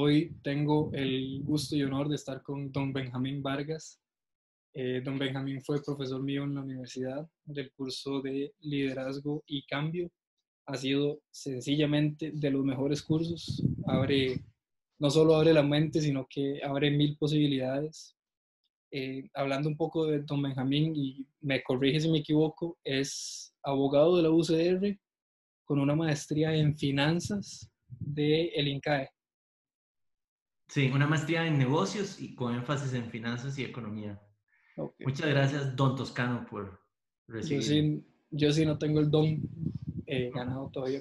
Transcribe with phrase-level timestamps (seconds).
[0.00, 4.00] Hoy tengo el gusto y honor de estar con don Benjamín Vargas.
[4.72, 10.08] Eh, don Benjamín fue profesor mío en la universidad del curso de liderazgo y cambio.
[10.66, 13.60] Ha sido sencillamente de los mejores cursos.
[13.88, 14.40] Abre,
[15.00, 18.14] no solo abre la mente, sino que abre mil posibilidades.
[18.92, 24.16] Eh, hablando un poco de don Benjamín, y me corrige si me equivoco, es abogado
[24.16, 24.96] de la UCR
[25.64, 29.10] con una maestría en finanzas de el INCAE.
[30.68, 34.20] Sí, una maestría en negocios y con énfasis en finanzas y economía.
[35.00, 36.80] Muchas gracias, don Toscano, por
[37.26, 37.62] recibir.
[37.62, 39.40] Yo sí, yo sí no tengo el don
[40.06, 41.00] eh, ganado todavía.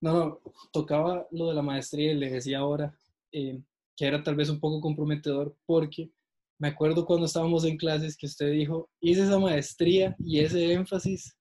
[0.00, 0.40] No, no,
[0.72, 2.96] tocaba lo de la maestría y le decía ahora
[3.32, 3.60] eh,
[3.96, 6.10] que era tal vez un poco comprometedor porque
[6.58, 11.36] me acuerdo cuando estábamos en clases que usted dijo, hice esa maestría y ese énfasis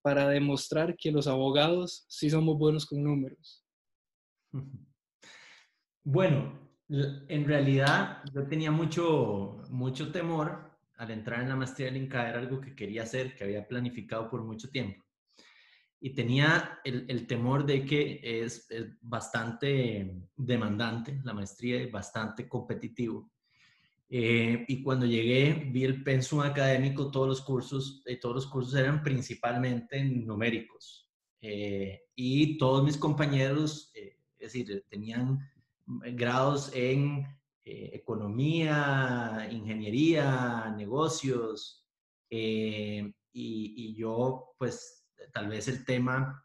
[0.00, 3.64] para demostrar que los abogados sí somos buenos con números.
[6.10, 12.28] Bueno, en realidad yo tenía mucho, mucho temor al entrar en la maestría del INCA,
[12.28, 15.04] era algo que quería hacer, que había planificado por mucho tiempo.
[16.00, 23.30] Y tenía el, temor de que es, es, bastante demandante, la maestría es bastante competitivo.
[24.08, 28.74] Eh, y cuando llegué, vi el pensum académico, todos los cursos, eh, todos los cursos
[28.74, 31.08] eran principalmente numéricos.
[31.40, 35.38] Eh, y todos mis compañeros, es decir, tenían
[36.14, 37.26] grados en
[37.64, 41.86] economía, ingeniería, negocios,
[42.30, 46.42] y, y, yo, pues, tal vez el tema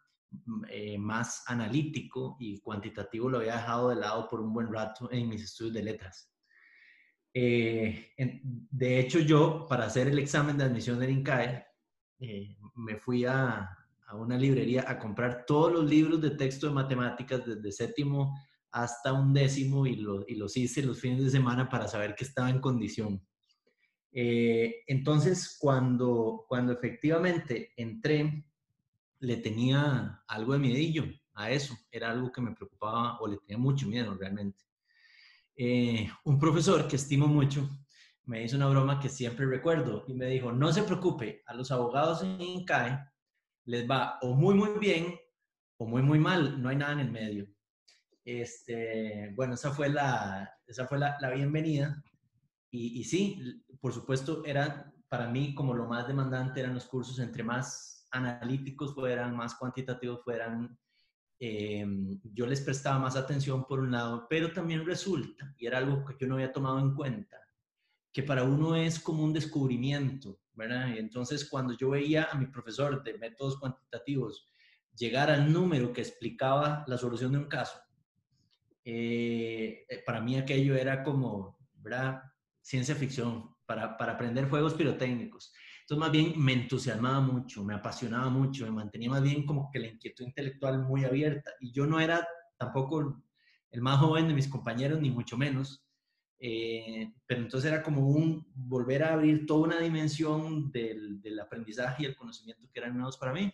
[0.97, 5.43] más analítico y cuantitativo lo había dejado de lado por un buen rato en mis
[5.43, 6.33] estudios de letras.
[7.33, 11.65] Eh, de hecho, yo, para hacer el examen de admisión del INCAE,
[12.19, 16.73] eh, me fui a, a, una librería a comprar todos los libros de texto de
[16.73, 18.37] matemáticas desde séptimo
[18.73, 22.49] hasta un décimo y, y los hice los fines de semana para saber que estaba
[22.49, 23.25] en condición.
[24.11, 28.45] Eh, entonces, cuando, cuando efectivamente entré,
[29.19, 31.77] le tenía algo de miedillo a eso.
[31.91, 34.65] Era algo que me preocupaba o le tenía mucho miedo realmente.
[35.55, 37.69] Eh, un profesor que estimo mucho
[38.25, 41.71] me hizo una broma que siempre recuerdo y me dijo, no se preocupe, a los
[41.71, 42.99] abogados en INCAE
[43.65, 45.15] les va o muy, muy bien
[45.77, 47.47] o muy, muy mal, no hay nada en el medio.
[48.25, 52.03] Este, bueno, esa fue la, esa fue la, bienvenida.
[52.71, 57.19] Y, y, sí, por supuesto, era para mí como lo más demandante eran los cursos,
[57.19, 60.77] entre más analíticos fueran, más cuantitativos fueran,
[61.45, 66.05] Em, yo les prestaba más atención por un lado, pero también resulta, y era algo
[66.05, 67.37] que yo no había tomado en cuenta,
[68.13, 70.93] que para uno es como un descubrimiento, ¿verdad?
[70.95, 74.47] Y entonces cuando yo veía a mi profesor de métodos cuantitativos
[74.95, 77.77] llegar al número que explicaba la solución de un caso,
[78.85, 82.23] eh, para mí aquello era como, ¿verdad?
[82.61, 85.53] Ciencia ficción, para, para aprender juegos pirotécnicos.
[85.81, 89.79] Entonces, más bien me entusiasmaba mucho, me apasionaba mucho, me mantenía más bien como que
[89.79, 91.51] la inquietud intelectual muy abierta.
[91.59, 92.27] Y yo no era
[92.57, 93.23] tampoco
[93.71, 95.83] el más joven de mis compañeros, ni mucho menos.
[96.45, 102.03] Eh, pero entonces era como un volver a abrir toda una dimensión del, del aprendizaje
[102.03, 103.53] y el conocimiento que eran nuevos para mí.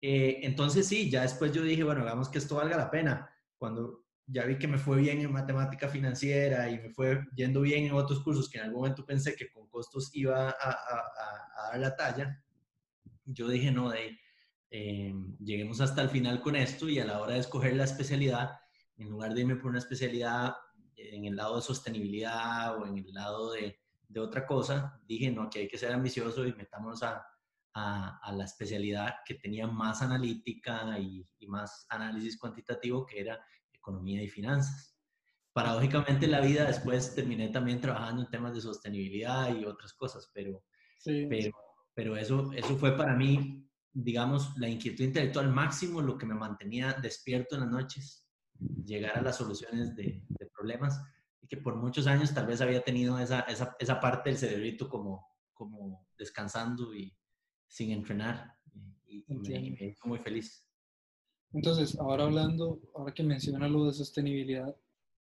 [0.00, 3.28] Eh, entonces sí, ya después yo dije, bueno, hagamos que esto valga la pena.
[3.58, 7.86] Cuando ya vi que me fue bien en matemática financiera y me fue yendo bien
[7.86, 11.96] en otros cursos que en algún momento pensé que con costos iba a, dar la
[11.96, 12.44] talla,
[13.24, 14.18] yo dije, no, de,
[14.70, 18.50] eh, lleguemos hasta el final con esto y a la hora de escoger la especialidad,
[18.98, 20.54] en lugar de irme por una especialidad
[20.96, 25.44] en el lado de sostenibilidad o en el lado de, de otra cosa, dije, no,
[25.44, 27.24] aquí hay que ser ambicioso y metámonos a,
[27.74, 33.38] a, la especialidad que tenía más analítica y, y, más análisis cuantitativo, que era
[33.78, 34.96] economía y finanzas.
[35.52, 40.62] Paradójicamente la vida después terminé también trabajando en temas de sostenibilidad y otras cosas, pero,
[41.04, 41.50] pero,
[41.94, 46.92] pero eso, eso fue para mí, digamos, la inquietud intelectual máximo, lo que me mantenía
[46.92, 48.28] despierto en las noches,
[48.84, 50.22] llegar a las soluciones de,
[50.54, 51.00] problemas
[51.40, 54.88] y que por muchos años tal vez había tenido esa, esa, esa parte del cerebrito
[54.88, 57.16] como, como descansando y
[57.68, 58.54] sin entrenar
[59.06, 60.67] y, y me, me hizo muy feliz.
[61.52, 64.76] Entonces, ahora hablando, ahora que menciona lo de sostenibilidad,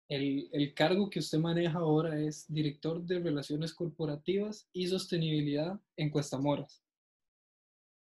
[0.10, 6.84] el, cargo que usted maneja ahora es director de Relaciones Corporativas y Sostenibilidad en Cuestamoras,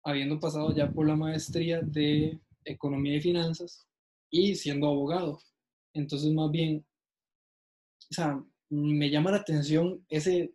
[0.05, 3.89] habiendo pasado ya por la maestría de Economía y Finanzas
[4.31, 5.41] y siendo abogado.
[5.95, 6.85] Entonces, más bien,
[8.11, 10.53] o sea, me llama la atención ese,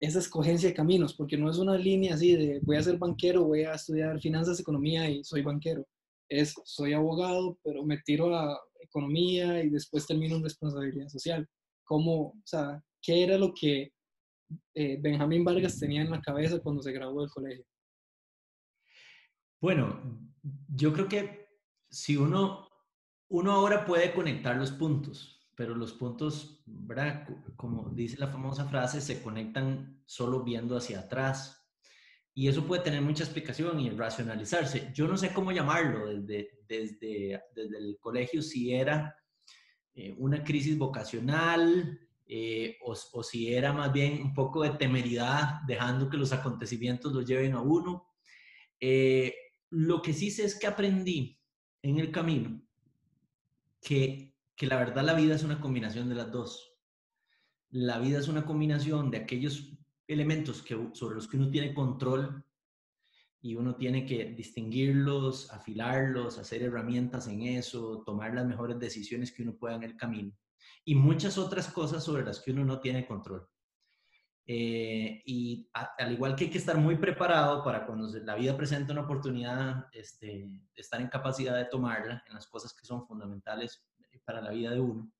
[0.00, 3.44] esa escogencia de caminos, porque no es una línea así de voy a ser banquero,
[3.44, 5.86] voy a estudiar finanzas, economía y soy banquero
[6.30, 11.46] es, soy abogado, pero me tiro a economía y después termino en responsabilidad social.
[11.84, 13.92] ¿Cómo, o sea, qué era lo que
[14.74, 17.64] eh, Benjamín Vargas tenía en la cabeza cuando se graduó del colegio?
[19.60, 20.30] Bueno,
[20.74, 21.48] yo creo que
[21.90, 22.68] si uno,
[23.28, 27.28] uno ahora puede conectar los puntos, pero los puntos, ¿verdad?
[27.56, 31.59] Como dice la famosa frase, se conectan solo viendo hacia atrás.
[32.40, 34.90] Y eso puede tener mucha explicación y racionalizarse.
[34.94, 39.14] Yo no sé cómo llamarlo desde, desde, desde el colegio, si era
[39.92, 45.60] eh, una crisis vocacional eh, o, o, si era más bien un poco de temeridad,
[45.66, 48.06] dejando que los acontecimientos lo lleven a uno.
[48.80, 49.34] Eh,
[49.68, 51.38] lo que sí sé es que aprendí
[51.82, 52.58] en el camino
[53.82, 56.72] que, que la verdad la vida es una combinación de las dos.
[57.68, 59.76] La vida es una combinación de aquellos
[60.12, 62.44] elementos que, sobre los que uno tiene control
[63.42, 69.42] y uno tiene que distinguirlos, afilarlos, hacer herramientas en eso, tomar las mejores decisiones que
[69.42, 70.32] uno pueda en el camino.
[70.84, 73.48] Y muchas otras cosas sobre las que uno no tiene control.
[74.46, 78.92] Eh, y al igual que hay que estar muy preparado para cuando la vida presenta
[78.92, 83.86] una oportunidad, este, estar en capacidad de tomarla en las cosas que son fundamentales
[84.24, 85.12] para la vida de uno.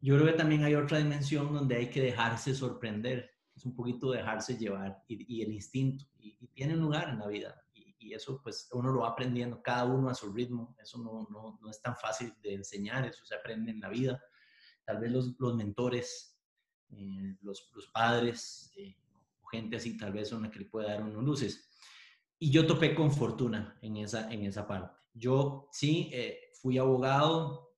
[0.00, 4.10] Yo creo que también hay otra dimensión donde hay que dejarse sorprender es un poquito
[4.10, 8.68] dejarse llevar y, el instinto, y, tiene un lugar en la vida, y, eso pues
[8.72, 11.96] uno lo va aprendiendo, cada uno a su ritmo, eso no, no, no, es tan
[11.96, 14.22] fácil de enseñar, eso se aprende en la vida.
[14.84, 16.38] Tal vez los, los mentores,
[16.90, 18.94] eh, los, los, padres, eh,
[19.50, 21.68] gente así, tal vez son las que le puede dar unos luces.
[22.38, 24.96] Y yo topé con fortuna en esa, en esa parte.
[25.12, 27.72] Yo sí eh, fui abogado,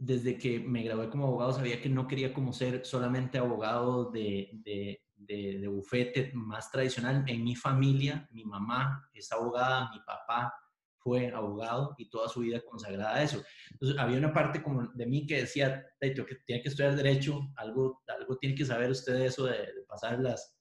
[0.00, 4.48] desde que me gradué como abogado sabía que no quería como ser solamente abogado de,
[4.64, 7.22] de, de, bufete más tradicional.
[7.28, 10.54] En mi familia, mi mamá es abogada, mi papá
[10.96, 13.42] fue abogado y toda su vida consagrada a eso.
[13.72, 16.14] Entonces había una parte como de mí que decía, que
[16.46, 20.58] tiene que estudiar derecho, algo, algo tiene que saber usted de eso, de, pasar las,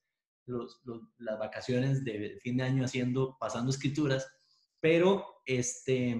[1.18, 4.30] las vacaciones de fin de año haciendo, pasando escrituras,
[4.81, 6.19] pero, este,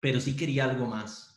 [0.00, 1.33] pero sí quería algo más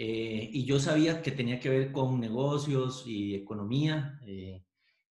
[0.00, 4.20] eh, y yo sabía que tenía que ver con negocios y economía.
[4.24, 4.64] Eh,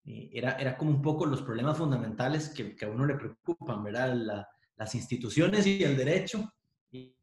[0.05, 3.83] eh, era, era como un poco los problemas fundamentales que, que a uno le preocupan,
[3.83, 4.47] ¿verdad?
[4.77, 6.55] las instituciones y el derecho
[6.93, 7.17] y,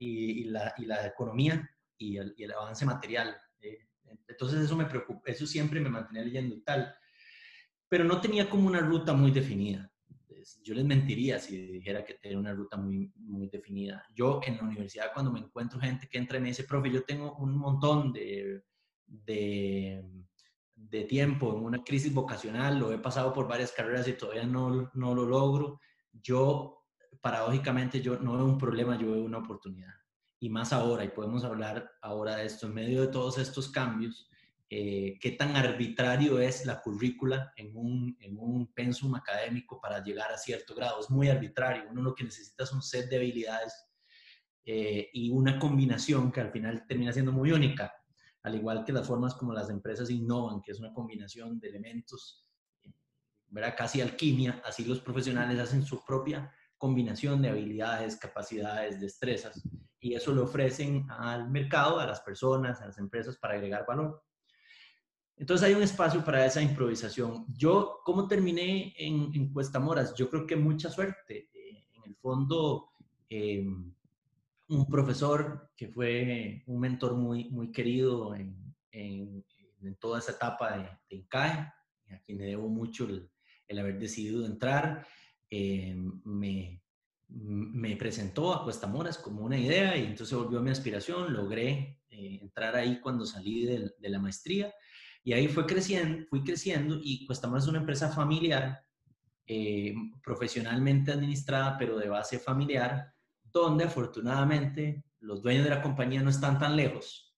[0.00, 3.36] y, la, y la, economía y el, y el avance material.
[4.26, 6.92] entonces eso me preocupa, eso siempre me mantenía leyendo y tal.
[7.88, 9.88] Pero no tenía como una ruta muy definida
[10.62, 14.04] yo les mentiría si dijera que tenía una ruta muy, muy definida.
[14.14, 17.04] Yo en la universidad cuando me encuentro gente que entra y me dice, profe, yo
[17.04, 18.62] tengo un montón de,
[19.06, 20.04] de,
[20.74, 24.90] de tiempo en una crisis vocacional, lo he pasado por varias carreras y todavía no,
[24.94, 25.80] no lo logro,
[26.12, 26.84] yo,
[27.20, 29.94] paradójicamente, yo no veo un problema, yo veo una oportunidad.
[30.40, 34.27] Y más ahora, y podemos hablar ahora de esto, en medio de todos estos cambios,
[34.70, 40.30] eh, qué tan arbitrario es la currícula en un, en un pensum académico para llegar
[40.30, 41.00] a cierto grado.
[41.00, 41.84] Es muy arbitrario.
[41.90, 43.72] Uno lo que necesita es un set de habilidades
[44.64, 47.94] eh, y una combinación que al final termina siendo muy única,
[48.42, 52.46] al igual que las formas como las empresas innovan, que es una combinación de elementos,
[53.46, 53.74] ¿verdad?
[53.74, 59.62] casi alquimia, así los profesionales hacen su propia combinación de habilidades, capacidades, destrezas,
[60.00, 64.22] y eso lo ofrecen al mercado, a las personas, a las empresas para agregar valor.
[65.38, 67.46] Entonces hay un espacio para esa improvisación.
[67.56, 70.14] Yo, ¿cómo terminé en, en Cuesta Moras?
[70.16, 71.48] Yo creo que mucha suerte.
[71.54, 72.90] Eh, en el fondo,
[73.30, 73.64] eh,
[74.68, 79.44] un profesor que fue un mentor muy, muy querido en, en,
[80.00, 83.30] toda esa etapa de, de INCAE, a quien le debo mucho el,
[83.68, 85.06] el haber decidido entrar,
[85.48, 86.82] eh, me,
[87.28, 91.32] me presentó a Cuesta Moras como una idea y entonces volvió a mi aspiración.
[91.32, 94.74] Logré entrar ahí cuando salí de, de la maestría
[95.24, 98.84] y ahí fue creciendo, fui creciendo y Cuesta es una empresa familiar,
[99.46, 103.12] eh, profesionalmente administrada, pero de base familiar,
[103.44, 107.34] donde afortunadamente los dueños de la compañía no están tan lejos.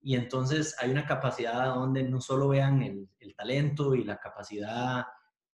[0.00, 5.04] Y entonces hay una capacidad donde no solo vean el, talento y la capacidad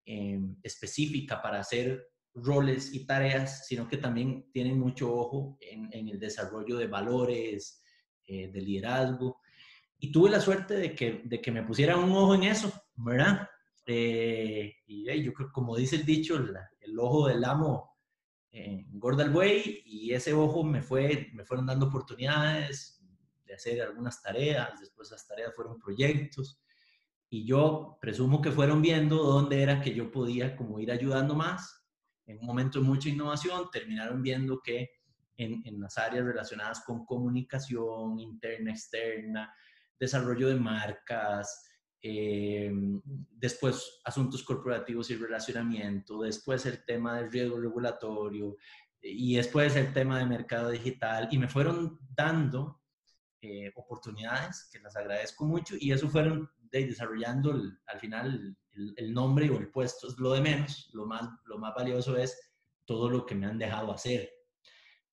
[0.06, 6.20] eh, específica para hacer roles y tareas, sino que también tienen mucho ojo en, el
[6.20, 7.82] desarrollo de valores,
[8.26, 9.40] eh, de liderazgo
[10.00, 13.50] y tuve la suerte de que, de que me pusieran un ojo en eso, ¿verdad?
[13.86, 17.98] Eh, y yo creo, como dice el dicho, el, ojo del amo
[18.52, 23.04] eh, engorda el buey y ese ojo me, fue, me fueron dando oportunidades
[23.46, 26.62] de hacer algunas tareas, después esas tareas fueron proyectos
[27.30, 31.86] y yo presumo que fueron viendo dónde era que yo podía como ir ayudando más.
[32.26, 34.92] En un momento de mucha innovación terminaron viendo que
[35.36, 39.54] en, en las áreas relacionadas con comunicación interna, externa,
[40.00, 41.70] desarrollo de marcas,
[42.02, 42.72] eh,
[43.32, 48.56] después asuntos corporativos y relacionamiento, después el tema del riesgo regulatorio
[49.02, 52.82] y después el tema de mercado digital y me fueron dando
[53.42, 58.58] eh, oportunidades que las agradezco mucho y eso fueron desarrollando al final
[58.96, 62.38] el, nombre o el puesto es lo de menos, lo más, lo más valioso es
[62.86, 64.30] todo lo que me han dejado hacer,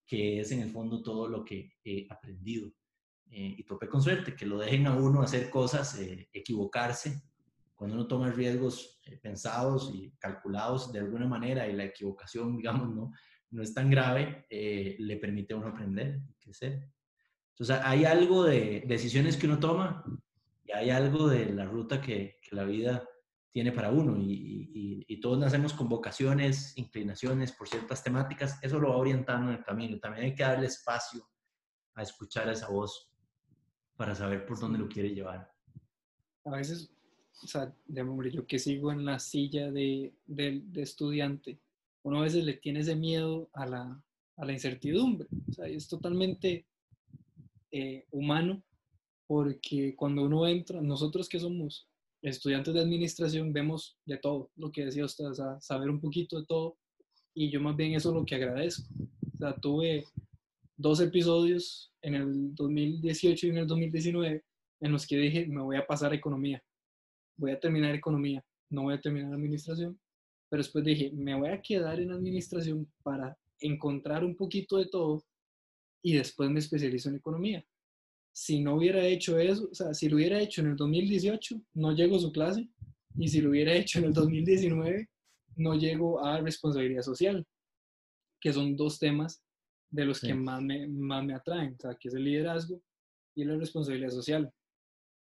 [0.05, 2.71] que es en el fondo todo lo que he aprendido.
[3.29, 7.21] Eh, y topé con suerte, que lo dejen a uno hacer cosas, eh, equivocarse,
[7.75, 12.89] cuando uno toma riesgos eh, pensados y calculados de alguna manera y la equivocación, digamos,
[12.95, 13.11] no,
[13.51, 16.89] no es tan grave, le permite a uno aprender y crecer.
[17.51, 20.03] Entonces, hay algo de decisiones que uno toma
[20.63, 23.07] y hay algo de la ruta que, que la vida
[23.51, 24.31] tiene para uno y,
[24.73, 29.57] y, y, todos nacemos con vocaciones, inclinaciones por ciertas temáticas, eso lo va orientando en
[29.57, 29.97] el camino.
[29.99, 31.27] También hay que darle espacio
[31.95, 33.06] a escuchar esa voz
[33.97, 35.51] para saber por dónde lo quiere llevar.
[36.45, 36.89] A veces,
[37.43, 41.59] o sea, de yo que sigo en la silla de, de, estudiante,
[42.03, 44.03] uno a veces le tiene ese miedo a la,
[44.37, 45.27] a la incertidumbre.
[45.49, 46.65] O sea, es totalmente
[47.71, 48.63] eh, humano
[49.25, 51.89] porque cuando uno entra, nosotros que somos
[52.21, 56.39] estudiantes de administración, vemos de todo, lo que decía usted, o sea, saber un poquito
[56.39, 56.77] de todo,
[57.33, 58.87] y yo más bien eso es lo que agradezco.
[59.35, 60.05] O sea, tuve
[60.77, 64.43] dos episodios en el 2018 y en el 2019
[64.79, 66.63] en los que dije, me voy a pasar a economía,
[67.35, 69.99] voy a terminar economía, no voy a terminar administración,
[70.49, 75.25] pero después dije, me voy a quedar en administración para encontrar un poquito de todo
[76.03, 77.65] y después me especializo en economía.
[78.31, 81.91] Si no hubiera hecho eso, o sea, si lo hubiera hecho en el 2018, no
[81.93, 82.69] llego a su clase,
[83.17, 85.09] y si lo hubiera hecho en el 2019,
[85.55, 87.43] no llego a responsabilidad social,
[88.39, 89.41] que son dos temas
[89.89, 92.81] de los que más me, más me atraen, o sea, que es el liderazgo
[93.35, 94.51] y la responsabilidad social.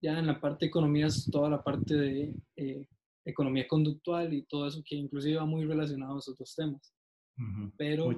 [0.03, 2.89] Ya en la parte de economía es toda la parte de eh,
[3.25, 6.95] economía conductual y todo eso que inclusive va muy relacionado a esos dos temas.
[7.77, 8.15] Pero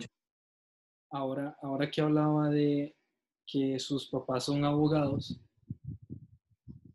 [1.11, 2.95] ahora, ahora que hablaba de
[3.47, 5.41] que sus papás son abogados,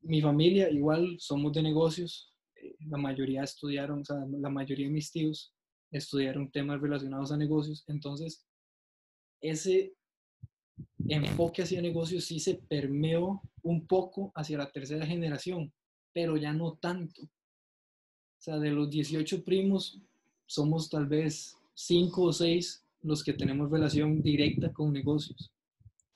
[0.02, 4.94] mi familia igual somos de negocios, eh, la mayoría estudiaron, o sea, la mayoría de
[4.94, 5.56] mis tíos
[5.92, 8.46] estudiaron temas relacionados a negocios, entonces
[9.42, 9.94] ese
[11.08, 15.74] enfoque hacia negocios sí se permeó un poco hacia la tercera generación,
[16.14, 17.24] pero ya no tanto.
[17.24, 20.00] O sea, de los 18 primos,
[20.46, 25.52] somos tal vez 5 o 6 los que tenemos relación directa con negocios.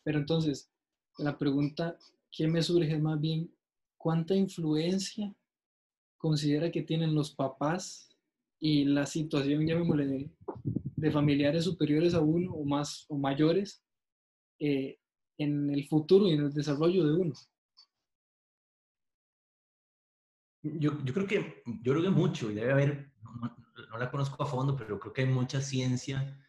[0.03, 0.69] Pero entonces,
[1.17, 1.97] la pregunta
[2.31, 3.51] que me surge más bien,
[3.97, 5.33] ¿cuánta influencia
[6.17, 8.09] considera que tienen los papás
[8.59, 10.29] y la situación, molé,
[11.05, 13.85] de familiares superiores a uno o más o mayores
[14.59, 14.97] eh,
[15.37, 17.33] en el futuro y en el desarrollo de uno.
[20.63, 24.47] Yo, yo, creo que yo creo que mucho y debe haber no, la conozco a
[24.47, 26.43] fondo pero creo que hay mucha ciencia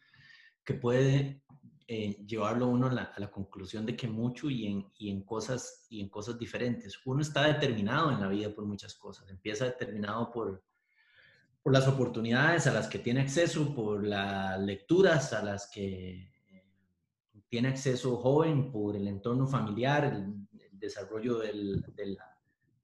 [0.65, 1.43] que puede
[1.87, 5.23] eh, llevarlo uno a la, a la, conclusión de que mucho y en, y en
[5.23, 9.65] cosas y en cosas diferentes uno está determinado en la vida por muchas cosas empieza
[9.65, 10.63] determinado por
[11.67, 16.31] por las oportunidades a las que tiene acceso, por las lecturas a las que
[17.49, 21.83] tiene acceso joven, por el entorno familiar, el, desarrollo del,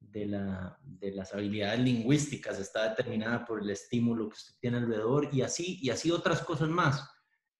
[0.02, 5.30] de, la, de, las habilidades lingüísticas está determinada por el estímulo que usted tiene alrededor
[5.32, 7.10] y así, y así otras cosas más.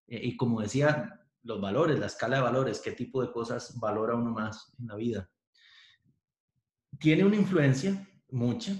[0.06, 4.14] Eh, y como decía, los valores, la escala de valores, qué tipo de cosas valora
[4.14, 5.30] uno más en la vida.
[6.98, 8.74] Tiene una influencia, mucha,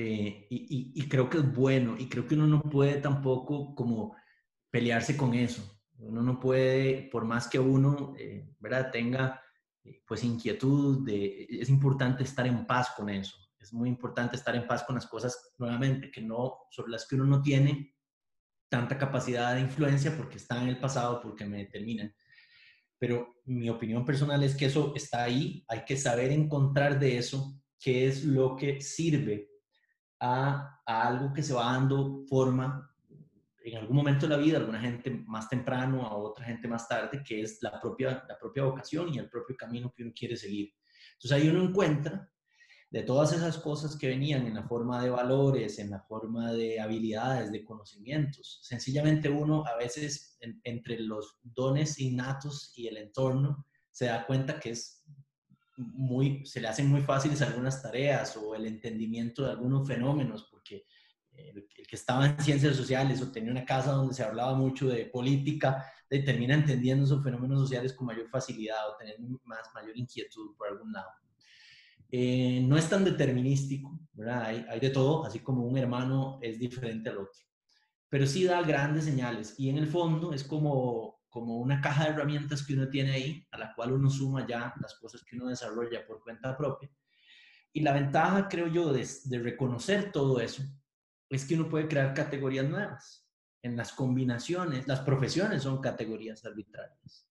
[0.00, 4.14] eh, y, creo que es bueno y creo que uno no puede tampoco como
[4.70, 5.80] pelearse con eso.
[5.98, 8.92] Uno no puede, por más que uno, eh, ¿verdad?
[8.92, 9.42] Tenga
[9.82, 13.36] eh, pues inquietud, de, es importante estar en paz con eso.
[13.58, 17.16] Es muy importante estar en paz con las cosas, nuevamente, que no, sobre las que
[17.16, 17.96] uno no tiene
[18.68, 22.14] tanta capacidad de influencia porque están en el pasado, porque me determinan.
[23.00, 27.60] Pero mi opinión personal es que eso está ahí, hay que saber encontrar de eso
[27.80, 29.57] qué es lo que sirve
[30.20, 32.90] a, algo que se va dando forma
[33.62, 37.22] en algún momento de la vida, alguna gente más temprano, a otra gente más tarde,
[37.22, 40.72] que es la propia, la propia vocación y el propio camino que uno quiere seguir.
[41.12, 42.30] Entonces ahí uno encuentra
[42.90, 46.80] de todas esas cosas que venían en la forma de valores, en la forma de
[46.80, 48.60] habilidades, de conocimientos.
[48.62, 54.70] Sencillamente uno a veces entre los dones innatos y el entorno se da cuenta que
[54.70, 55.04] es
[55.78, 60.84] muy, se le hacen muy fáciles algunas tareas o el entendimiento de algunos fenómenos, porque
[61.32, 65.06] el, que estaba en ciencias sociales o tenía una casa donde se hablaba mucho de
[65.06, 70.68] política, termina entendiendo esos fenómenos sociales con mayor facilidad o tener más, mayor inquietud por
[70.68, 71.10] algún lado.
[72.10, 74.42] Eh, no es tan determinístico, ¿verdad?
[74.44, 77.40] Hay, hay, de todo, así como un hermano es diferente al otro.
[78.08, 82.10] Pero sí da grandes señales y en el fondo es como, como una caja de
[82.10, 85.48] herramientas que uno tiene ahí, a la cual uno suma ya las cosas que uno
[85.48, 86.90] desarrolla por cuenta propia.
[87.72, 90.62] Y la ventaja, creo yo, de, de reconocer todo eso
[91.28, 93.26] es que uno puede crear categorías nuevas.
[93.62, 97.28] En las combinaciones, las profesiones son categorías arbitrarias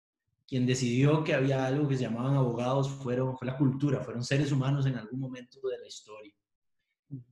[0.47, 4.51] quien decidió que había algo que se llamaban abogados fueron, fue la cultura, fueron seres
[4.51, 6.33] humanos en algún momento de la historia.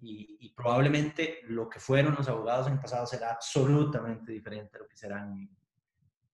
[0.01, 4.87] Y, probablemente lo que fueron los abogados en el pasado será absolutamente diferente a lo
[4.87, 5.49] que serán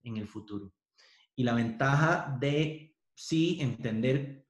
[0.03, 0.73] en, el futuro.
[1.35, 4.47] Y la ventaja de sí entender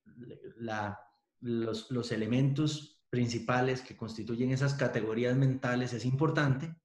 [1.39, 6.75] los, los elementos principales que constituyen esas categorías mentales es importante,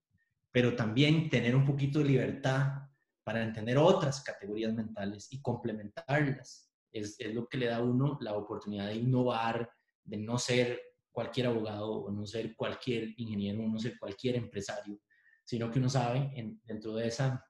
[0.51, 2.83] pero también tener un poquito de libertad
[3.25, 6.71] para entender otras categorías mentales y complementarlas.
[6.93, 9.71] Es, es, lo que le da a uno la oportunidad de innovar,
[10.05, 10.81] de no ser
[11.11, 15.01] cualquier abogado o no ser cualquier ingeniero o no ser cualquier empresario,
[15.45, 17.45] sino que uno sabe en, dentro de esa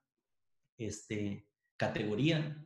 [0.77, 2.63] este, categoría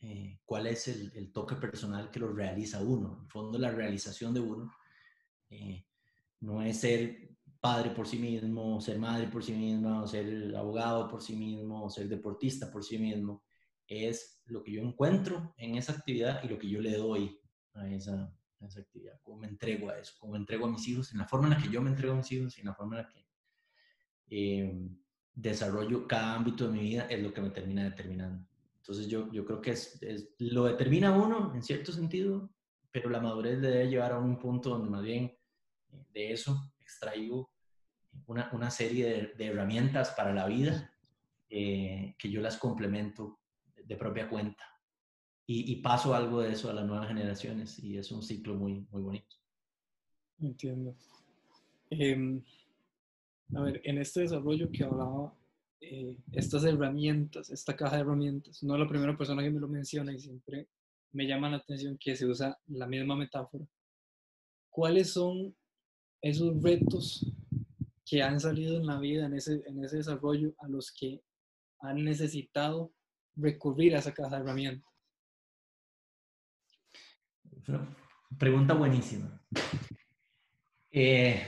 [0.00, 3.16] eh, cuál es el, el, toque personal que lo realiza uno.
[3.16, 4.70] En el fondo, la realización de uno
[5.48, 5.86] eh,
[6.40, 7.30] no es ser
[7.60, 12.08] padre por sí mismo, ser madre por sí misma, ser abogado por sí mismo, ser
[12.08, 13.42] deportista por sí mismo,
[13.86, 17.40] es lo que yo encuentro en esa actividad y lo que yo le doy
[17.72, 18.30] a esa,
[18.60, 21.26] esa actividad, cómo me entrego a eso, cómo me entrego a mis hijos, en la
[21.26, 23.02] forma en la que yo me entrego a mis hijos y en la forma en
[23.02, 23.26] la que
[24.28, 24.88] eh,
[25.34, 28.46] desarrollo cada ámbito de mi vida es lo que me termina determinando.
[28.76, 32.50] Entonces yo, yo creo que es, es, lo determina uno en cierto sentido,
[32.90, 35.36] pero la madurez le debe llevar a un punto donde más bien
[35.92, 37.50] eh, de eso extraigo
[38.26, 40.92] una, una serie de, herramientas para la vida
[41.48, 43.40] eh, que yo las complemento
[43.84, 44.64] de propia cuenta.
[45.46, 49.02] Y, paso algo de eso a las nuevas generaciones y es un ciclo muy, muy
[49.02, 49.36] bonito.
[50.40, 50.96] Entiendo.
[51.90, 52.42] Em,
[53.52, 55.34] a ver, en este desarrollo que hablaba,
[55.80, 59.68] eh, estas herramientas, esta caja de herramientas, no es la primera persona que me lo
[59.68, 60.68] menciona y siempre
[61.12, 63.66] me llama la atención que se usa la misma metáfora.
[64.70, 65.54] ¿Cuáles son
[66.22, 67.30] esos retos
[68.04, 71.22] que han salido en la vida, en ese, en ese desarrollo, a los que
[71.80, 72.92] han necesitado
[73.36, 74.90] recurrir a esa caja de herramientas?
[78.38, 79.40] Pregunta buenísima.
[80.96, 81.42] Eh,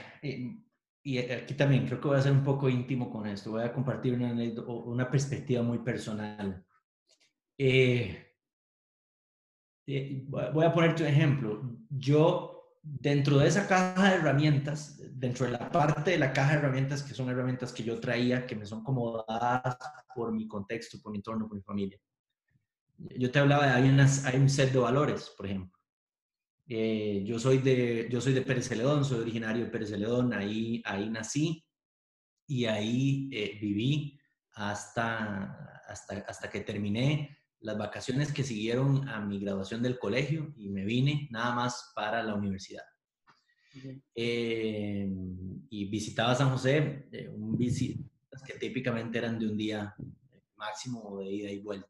[1.07, 3.53] y aquí también creo que voy a ser un poco íntimo con esto.
[3.53, 6.67] Voy a compartir una, perspectiva muy personal.
[7.57, 8.35] Eh,
[9.87, 11.63] eh, voy a ponerte un ejemplo.
[11.89, 16.59] Yo, dentro de esa caja de herramientas, dentro de la parte de la caja de
[16.59, 19.79] herramientas, que son herramientas que yo traía, que me son como dadas
[20.13, 22.01] por mi contexto, por mi entorno, por mi familia.
[22.99, 25.76] Yo te hablaba de, hay, hay un set de valores, por ejemplo.
[26.69, 30.83] Eh, yo, soy de, yo soy de Pérez Celedón, soy originario de Pérez Celedón, ahí,
[30.85, 31.65] ahí nací
[32.47, 34.19] y ahí eh, viví
[34.53, 40.69] hasta, hasta, hasta que terminé las vacaciones que siguieron a mi graduación del colegio y
[40.69, 42.85] me vine nada más para la universidad.
[44.15, 45.07] Eh,
[45.69, 49.95] y visitaba San José, eh, un visitas que típicamente eran de un día
[50.57, 51.89] máximo de ida y vuelta.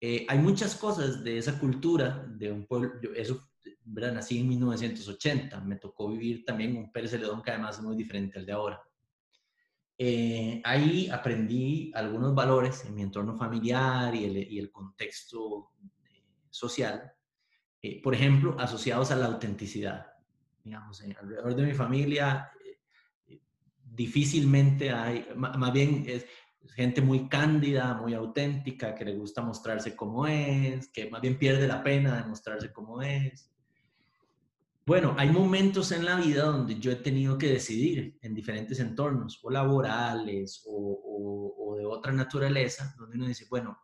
[0.00, 3.50] Eh, hay muchas cosas de esa cultura, de un pueblo, eso,
[3.84, 4.12] ¿verdad?
[4.12, 8.38] nací en 1980, me tocó vivir también un Pérez Celedón que además es muy diferente
[8.38, 8.82] al de ahora.
[10.64, 15.72] ahí aprendí algunos valores en mi entorno familiar y el, y el contexto
[16.48, 17.12] social,
[18.02, 20.18] por ejemplo, asociados a la autenticidad
[20.68, 22.50] digamos, alrededor de mi familia,
[23.26, 23.40] eh,
[23.82, 26.26] difícilmente hay, más bien es
[26.74, 31.66] gente muy cándida, muy auténtica, que le gusta mostrarse como es, que más bien pierde
[31.66, 33.50] la pena de mostrarse como es.
[34.86, 39.38] Bueno, hay momentos en la vida donde yo he tenido que decidir en diferentes entornos,
[39.42, 43.78] o laborales, o, o de otra naturaleza, donde uno dice, bueno,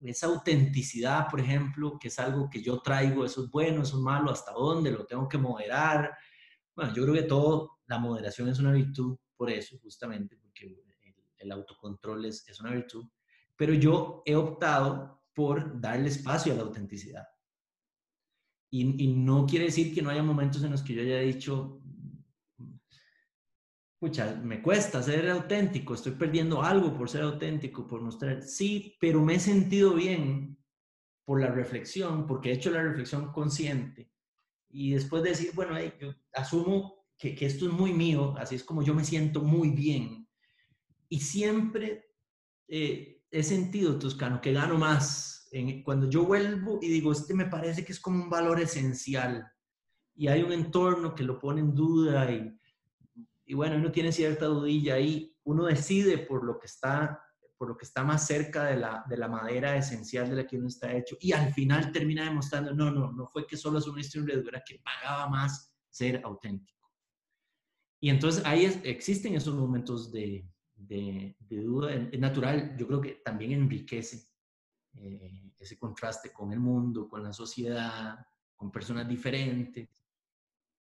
[0.00, 4.02] esa autenticidad, por ejemplo, que es algo que yo traigo, eso es bueno, eso es
[4.02, 6.16] malo, hasta dónde lo tengo que moderar.
[6.74, 10.74] Bueno, yo creo que todo, la moderación es una virtud por eso, justamente, porque
[11.38, 13.06] el, autocontrol es, es, una virtud.
[13.56, 17.26] Pero yo he optado por darle espacio a la autenticidad.
[18.70, 21.80] Y, no quiere decir que no haya momentos en los que yo haya dicho,
[23.98, 29.22] pucha, me cuesta ser auténtico, estoy perdiendo algo por ser auténtico, por mostrar, sí, pero
[29.22, 30.58] me he sentido bien
[31.24, 34.10] por la reflexión, porque he hecho la reflexión consciente.
[34.68, 35.76] Y después de decir, bueno,
[36.34, 40.25] asumo que, que esto es muy mío, así es como yo me siento muy bien.
[41.08, 42.10] Y siempre
[42.68, 45.48] eh, he sentido, Toscano, que gano más.
[45.52, 49.46] En, cuando yo vuelvo y digo, este me parece que es como un valor esencial
[50.14, 52.58] y hay un entorno que lo pone en duda y,
[53.44, 57.22] y bueno, uno tiene cierta dudilla ahí, uno decide por lo que está
[57.58, 60.58] por lo que está más cerca de la, de la madera esencial de la que
[60.58, 63.86] uno está hecho y al final termina demostrando, no, no, no fue que solo es
[63.86, 66.90] una historia era que pagaba más ser auténtico.
[67.98, 73.52] Y entonces ahí existen esos momentos de, de, duda, es natural, yo creo que también
[73.52, 74.28] enriquece
[74.94, 78.18] eh, ese contraste con el mundo, con la sociedad,
[78.54, 79.88] con personas diferentes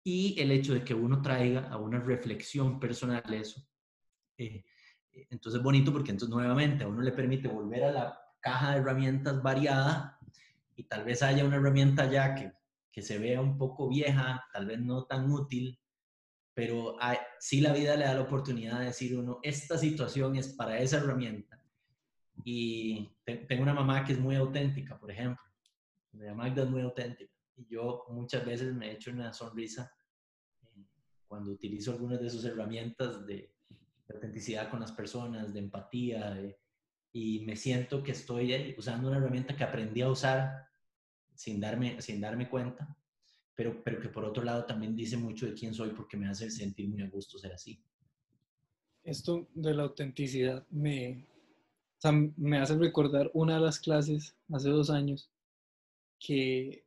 [0.04, 3.64] y el hecho de que uno traiga a una reflexión personal eso.
[4.38, 4.64] Eh,
[5.30, 8.78] entonces es bonito porque entonces nuevamente a uno le permite volver a la caja de
[8.78, 10.18] herramientas variada
[10.74, 12.52] y tal vez haya una herramienta ya que,
[12.90, 15.78] que se vea un poco vieja, tal vez no tan útil,
[16.54, 20.48] pero hay, sí la vida le da la oportunidad de decir uno, esta situación es
[20.48, 21.62] para esa herramienta.
[22.44, 23.10] Y
[23.48, 25.42] tengo una mamá que es muy auténtica, por ejemplo.
[26.12, 27.32] Mi mamá es muy auténtica.
[27.56, 29.92] Y yo muchas veces me echo una sonrisa
[30.62, 30.84] eh,
[31.26, 33.54] cuando utilizo algunas de sus herramientas de,
[34.08, 36.36] de autenticidad con las personas, de empatía,
[37.12, 40.66] y me siento que estoy usando una herramienta que aprendí a usar
[41.34, 42.96] sin darme, sin darme cuenta,
[43.54, 46.50] pero, pero que por otro lado también dice mucho de quién soy porque me hace
[46.50, 47.78] sentir muy a gusto ser así.
[49.04, 51.26] Esto de la autenticidad me,
[52.36, 55.28] me hace recordar una de las clases hace dos años
[56.18, 56.84] que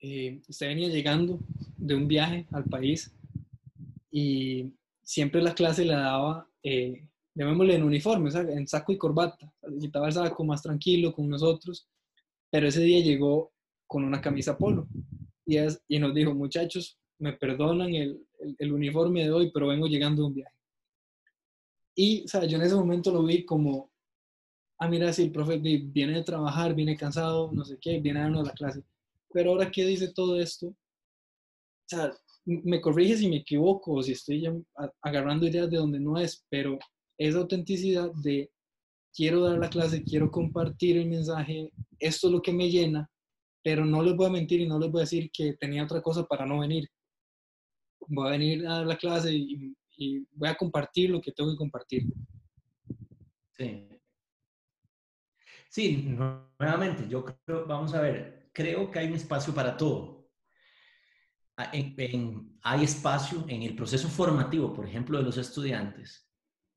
[0.00, 1.38] eh, usted venía llegando
[1.76, 3.12] de un viaje al país
[4.10, 4.72] y
[5.02, 9.52] siempre la clase la daba, eh, llamémosle en uniforme, en saco y corbata.
[9.80, 11.86] Quitaba el saco más tranquilo con nosotros,
[12.50, 13.52] pero ese día llegó
[13.86, 14.88] con una camisa polo
[15.48, 18.22] y, es, y nos dijo, muchachos, me perdonan el,
[18.58, 20.54] el, uniforme de hoy, pero vengo llegando de un viaje.
[21.94, 23.90] Y o sea, yo en ese momento lo vi como,
[24.78, 28.24] ah, mira, si el profe viene de trabajar, viene cansado, no sé qué, viene a
[28.24, 28.84] darnos la clase.
[29.32, 30.76] Pero ahora ¿qué dice todo esto, o
[31.86, 32.12] sea,
[32.44, 34.44] me corrige si me equivoco o si estoy
[35.00, 36.78] agarrando ideas de donde no es, pero
[37.16, 38.50] esa autenticidad de
[39.14, 43.10] quiero dar la clase, quiero compartir el mensaje, esto es lo que me llena,
[43.68, 46.00] pero no les voy a mentir y no les voy a decir que tenía otra
[46.00, 46.88] cosa para no venir.
[48.06, 51.58] Voy a venir a la clase y, y voy a compartir lo que tengo que
[51.58, 52.04] compartir.
[53.58, 53.86] Sí.
[55.68, 56.16] Sí,
[56.58, 60.18] nuevamente, yo creo, vamos a ver, creo que hay un espacio para todo
[61.58, 66.26] hay espacio en el proceso formativo, por ejemplo, de los estudiantes,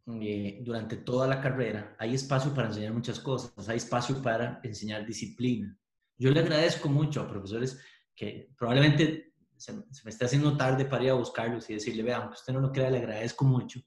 [0.08, 5.06] eh, durante toda la carrera, hay espacio para enseñar muchas cosas, hay espacio para enseñar
[5.06, 5.78] disciplina.
[6.22, 7.80] Yo le agradezco mucho a profesores
[8.16, 12.36] que probablemente se, me esté haciendo tarde para ir a buscarlos y decirle, vean, aunque
[12.36, 13.82] usted no lo crea, le agradezco mucho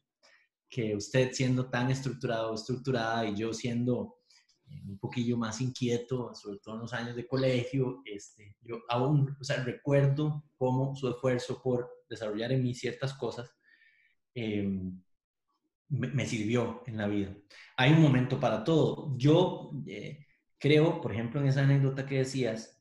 [0.68, 4.16] que usted siendo tan estructurado o estructurada y yo siendo
[4.84, 9.44] un poquillo más inquieto, sobre todo en los años de colegio, este, yo aún o
[9.44, 13.48] sea, recuerdo cómo su esfuerzo por desarrollar en mí ciertas cosas
[14.34, 15.00] em,
[15.88, 17.32] me, sirvió en la vida.
[17.76, 19.16] Hay un momento para todo.
[19.16, 20.23] Yo eh,
[20.64, 22.80] creo, por ejemplo, en esa anécdota que decías,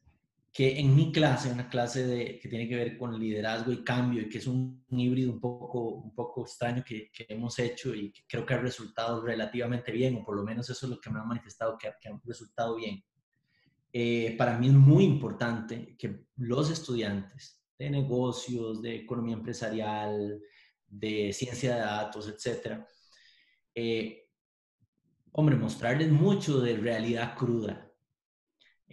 [0.54, 4.22] que en mi clase, una clase de, que tiene que ver con liderazgo y cambio,
[4.22, 8.14] y que es un, híbrido un poco, un poco extraño que, que, hemos hecho y
[8.14, 11.10] que creo que ha resultado relativamente bien, o por lo menos eso es lo que
[11.10, 13.04] me ha manifestado, que, que resultado bien.
[13.92, 20.40] Eh, para mí es muy importante que los estudiantes de negocios, de economía empresarial,
[20.88, 22.88] de ciencia de datos, etcétera,
[23.76, 24.30] eh,
[25.34, 27.94] hombre, mostrarles mucho de realidad cruda,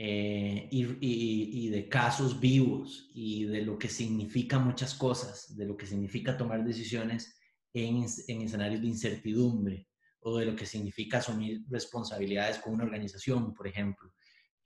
[0.03, 5.87] eh, y, de casos vivos y de lo que significa muchas cosas, de lo que
[5.87, 7.37] significa tomar decisiones
[7.75, 9.89] en, escenarios de incertidumbre
[10.21, 14.11] o de lo que significa asumir responsabilidades con una organización, por ejemplo,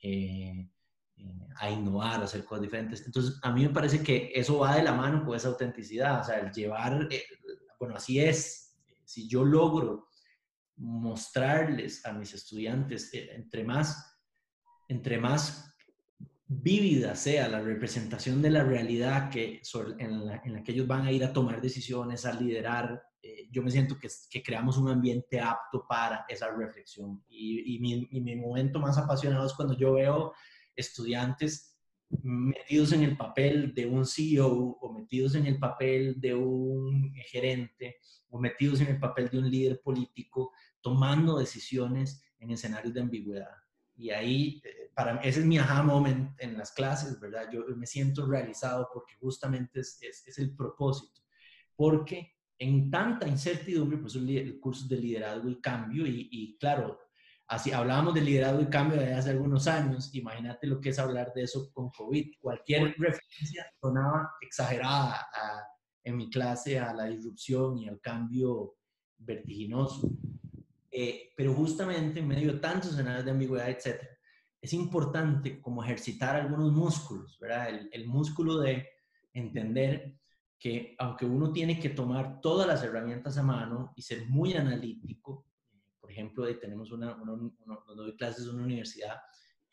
[0.01, 0.69] eh,
[1.17, 3.05] eh, a innovar, a hacer cosas diferentes.
[3.05, 6.25] Entonces, a mí me parece que eso va de la mano con esa autenticidad, o
[6.25, 7.09] sea, el llevar,
[7.81, 10.07] bueno, así es, si yo logro
[10.77, 14.15] mostrarles a mis estudiantes, entre más
[14.89, 15.75] entre más
[16.47, 19.63] vívida sea la representación de la realidad que,
[19.99, 23.71] en, la, que ellos van a ir a tomar decisiones, a liderar, eh, yo me
[23.71, 27.25] siento que, que, creamos un ambiente apto para esa reflexión.
[27.29, 30.33] Y, mi, y, mi, momento más apasionado es cuando yo veo
[30.77, 31.79] estudiantes
[32.23, 37.97] metidos en el papel de un CEO o metidos en el papel de un gerente
[38.29, 40.53] o metidos en el papel de un líder político,
[40.85, 43.57] tomando decisiones en escenarios de ambigüedad.
[43.97, 47.49] Y ahí, eh, para ese es mi aha moment en las clases, ¿verdad?
[47.51, 51.23] Yo me siento realizado porque justamente es, es, el propósito.
[51.75, 57.01] porque en tanta incertidumbre, pues el curso de liderazgo y cambio, y, y claro,
[57.49, 61.33] así hablábamos de liderazgo y cambio de hace algunos años, imagínate lo que es hablar
[61.35, 62.35] de eso con COVID.
[62.41, 65.27] Cualquier referencia sonaba exagerada
[66.05, 68.77] en mi clase a la disrupción y al cambio
[69.17, 70.11] vertiginoso.
[70.97, 74.17] Eh, pero justamente en medio de tantos escenarios de ambigüedad, etcétera,
[74.61, 77.69] es importante como ejercitar algunos músculos, ¿verdad?
[77.71, 78.89] El, el músculo de
[79.33, 80.15] entender
[80.57, 85.47] que aunque uno tiene que tomar todas las herramientas a mano y ser muy analítico,
[86.01, 87.19] por ejemplo, tenemos una,
[87.97, 89.17] doy clases en una universidad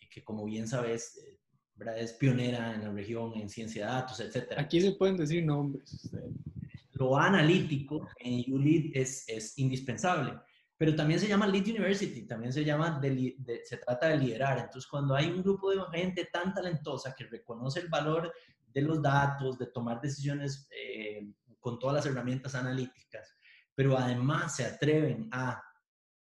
[0.09, 1.39] que como bien sabes, eh,
[1.75, 1.99] ¿verdad?
[1.99, 4.53] es pionera en la región en ciencia de datos, etc.
[4.57, 6.11] Aquí se pueden decir nombres.
[6.93, 10.39] Lo analítico en ULEAD es, es indispensable,
[10.81, 14.57] pero también se llama Lead University, también se llama, de, se trata de liderar.
[14.57, 18.33] Entonces, cuando hay un grupo de gente tan talentosa que reconoce el valor
[18.65, 23.37] de los datos, de tomar decisiones eh, con todas las herramientas analíticas,
[23.75, 25.63] pero además se atreven a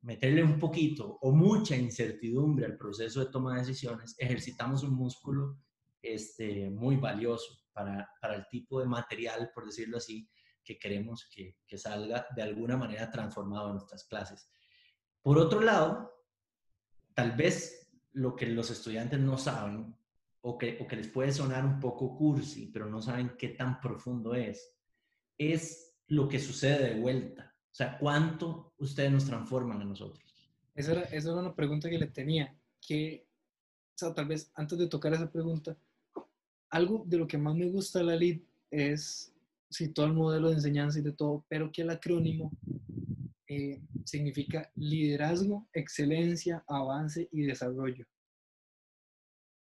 [0.01, 5.59] meterle un poquito o mucha incertidumbre al proceso de toma de decisiones, ejercitamos un músculo
[6.01, 10.27] este, muy valioso para, para el tipo de material, por decirlo así,
[10.67, 14.51] que queremos que, que, salga de alguna manera transformado en nuestras clases.
[15.23, 16.13] Por otro lado,
[17.15, 19.97] tal vez lo que los estudiantes no saben
[20.41, 23.81] o que, o que les puede sonar un poco cursi, pero no saben qué tan
[23.81, 24.77] profundo es,
[25.39, 27.55] es lo que sucede de vuelta.
[27.71, 30.25] O sea, ¿cuánto ustedes nos transforman a nosotros?
[30.75, 33.27] Esa era, esa era una pregunta que le tenía, que,
[33.95, 35.77] o sea, tal vez antes de tocar esa pregunta,
[36.71, 39.35] algo de lo que más me gusta de la LEAD es,
[39.71, 42.53] sí, todo el modelo de enseñanza y de todo, pero que el acrónimo
[43.49, 48.07] eh, significa liderazgo, excelencia, avance y desarrollo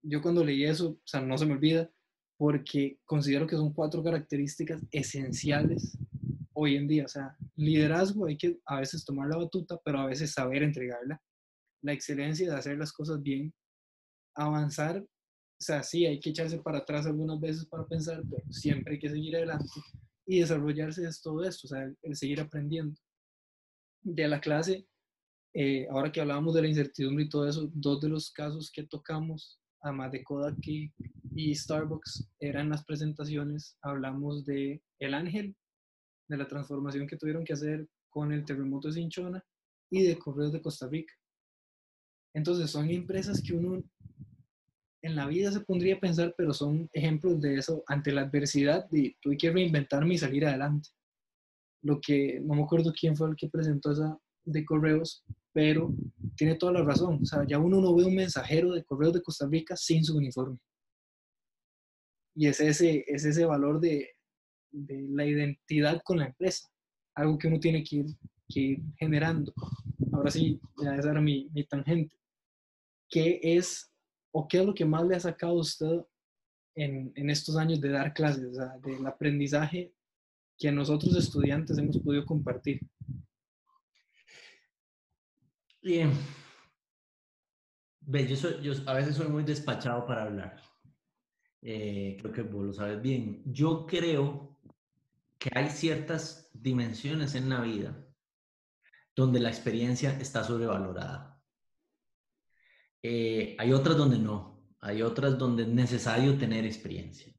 [0.09, 1.91] yo cuando leí eso, o sea, no se me olvida,
[2.39, 5.99] porque considero que son cuatro características esenciales
[6.53, 7.05] hoy en día.
[7.05, 11.21] O sea, liderazgo hay que a veces tomar la batuta, pero a veces saber entregarla.
[11.83, 13.53] La excelencia de hacer las cosas bien.
[14.35, 15.05] Avanzar,
[15.59, 18.99] o sea, sí, hay que echarse para atrás algunas veces para pensar, pero siempre hay
[18.99, 19.67] que seguir adelante.
[20.27, 22.95] Y desarrollarse es todo esto, o sea, el, seguir aprendiendo.
[24.03, 24.87] De la clase,
[25.55, 28.85] eh, ahora que hablábamos de la incertidumbre y todo eso, dos de los casos que
[28.85, 35.57] tocamos además de Kodak y Starbucks, eran las presentaciones, hablamos de El Ángel,
[36.29, 39.45] de la transformación que tuvieron que hacer con el terremoto de Cinchona
[39.91, 41.15] y de Correos de Costa Rica.
[42.35, 43.83] Entonces son empresas que uno
[45.07, 48.89] en la vida se pondría a pensar, pero son ejemplos de eso ante la adversidad
[48.91, 50.89] de tuve que reinventarme y salir adelante.
[51.83, 55.95] Lo que no me acuerdo quién fue el que presentó esa de correos, pero
[56.37, 57.21] tiene toda la razón.
[57.23, 60.17] O sea, ya uno no ve un mensajero de correos de Costa Rica sin su
[60.17, 60.59] uniforme.
[62.35, 64.11] Y es ese, es ese valor de,
[64.71, 66.69] de la identidad con la empresa,
[67.15, 68.07] algo que uno tiene que ir,
[68.49, 69.53] que ir generando.
[70.13, 72.15] Ahora sí, ya esa era mi, mi, tangente.
[73.09, 73.91] ¿Qué es
[74.39, 76.05] o qué es lo que más le ha sacado a usted
[76.75, 79.95] en, estos años de dar clases, o sea, del aprendizaje
[80.59, 82.81] que nosotros estudiantes hemos podido compartir?
[85.83, 86.13] Bien.
[88.63, 90.61] Yo a veces soy muy despachado para hablar.
[91.63, 93.43] Eh, creo que vos lo sabes bien.
[93.47, 94.59] Yo creo
[95.39, 98.07] que hay ciertas dimensiones en la vida
[99.15, 101.36] donde la experiencia está sobrevalorada.
[103.03, 104.57] Eh, hay otras donde no.
[104.81, 107.33] Hay otras donde es necesario tener experiencia.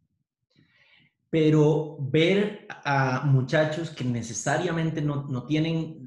[1.30, 6.06] Pero ver a muchachos que necesariamente no, no tienen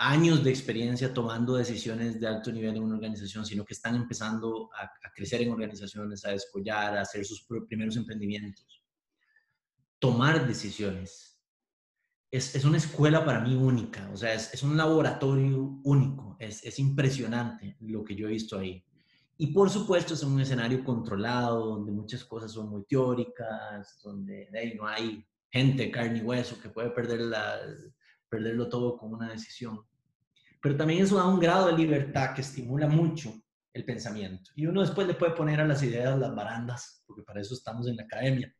[0.00, 4.70] años de experiencia tomando decisiones de alto nivel en una organización, sino que están empezando
[4.74, 8.82] a, crecer en organizaciones, a descollar, a hacer sus primeros emprendimientos.
[9.98, 11.29] Tomar decisiones.
[12.30, 16.64] Es, es, una escuela para mí única, o sea, es, es un laboratorio único, es,
[16.64, 18.84] es, impresionante lo que yo he visto ahí.
[19.36, 24.86] Y por supuesto es un escenario controlado, donde muchas cosas son muy teóricas, donde no
[24.86, 27.58] hay gente, carne y hueso que puede perder la,
[28.28, 29.80] perderlo todo con una decisión
[30.60, 33.32] pero también eso da un grado de libertad que estimula mucho
[33.72, 34.50] el pensamiento.
[34.54, 37.88] Y uno después le puede poner a las ideas las barandas, porque para eso estamos
[37.88, 38.54] en la academia.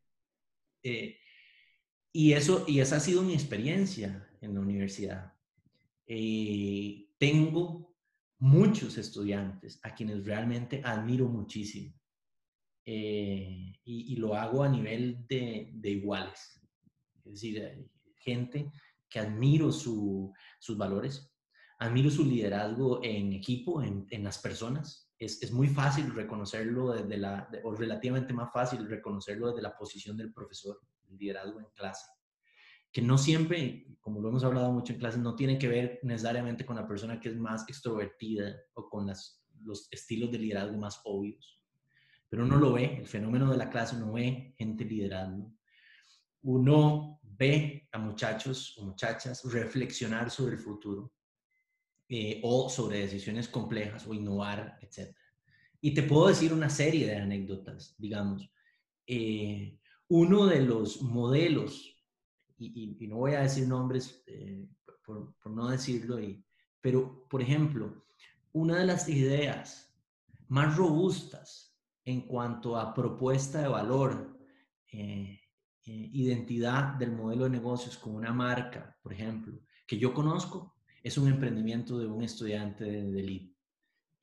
[0.83, 1.17] Eh,
[2.13, 5.33] y, eso, y esa ha sido mi experiencia en la universidad.
[6.07, 7.95] Eh, tengo
[8.39, 11.93] muchos estudiantes a quienes realmente admiro muchísimo.
[12.83, 16.59] Eh, y, lo hago a nivel de, de iguales.
[17.23, 18.71] Es decir, gente
[19.07, 21.31] que admiro su, sus valores,
[21.81, 25.09] Admiro su liderazgo en equipo, en, en las personas.
[25.17, 30.15] Es, es, muy fácil reconocerlo desde la, o relativamente más fácil reconocerlo desde la posición
[30.15, 30.79] del profesor,
[31.17, 32.07] liderazgo en clase.
[32.93, 36.65] que no siempre, como lo hemos hablado mucho en clases, no tiene que ver necesariamente
[36.65, 40.99] con la persona que es más extrovertida o con las, los estilos de liderazgo más
[41.05, 41.61] obvios.
[42.27, 45.53] Pero uno lo ve, el fenómeno de la clase, uno ve gente liderando.
[46.43, 51.13] Uno ve a muchachos o muchachas reflexionar sobre el futuro
[52.07, 55.15] eh, o sobre decisiones complejas o innovar, etc.
[55.81, 58.49] Y te puedo decir una serie de anécdotas, digamos.
[59.07, 59.79] Eh,
[60.13, 61.95] uno de los modelos
[62.57, 64.67] y, no voy a decir nombres eh,
[65.05, 66.17] por, no decirlo,
[66.81, 68.03] pero por ejemplo,
[68.51, 69.97] una de las ideas
[70.49, 74.37] más robustas en cuanto a propuesta de valor,
[74.91, 75.39] eh,
[75.85, 81.17] eh, identidad del modelo de negocios con una marca, por ejemplo, que yo conozco, es
[81.17, 83.23] un emprendimiento de un estudiante de, de.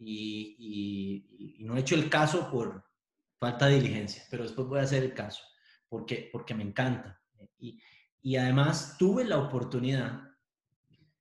[0.01, 1.24] Y,
[1.59, 2.85] y, no he hecho el caso por
[3.38, 5.42] falta de diligencia, pero después voy a hacer el caso,
[5.88, 7.20] porque, porque me encanta.
[7.59, 7.81] Y,
[8.20, 10.29] y además tuve la oportunidad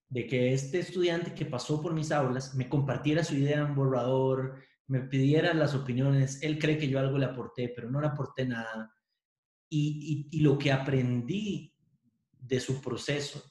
[0.10, 4.62] de que este estudiante que pasó por mis aulas me compartiera su idea en borrador,
[4.88, 6.42] me pidiera las opiniones.
[6.42, 8.94] Él cree que yo algo le aporté, pero no le aporté nada.
[9.70, 11.76] Y, lo que aprendí
[12.32, 13.44] de su proceso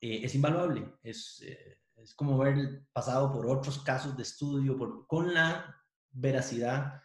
[0.00, 0.96] eh, es invaluable.
[1.02, 5.74] Es, eh, es como haber pasado por otros casos de estudio por, con la
[6.10, 7.02] veracidad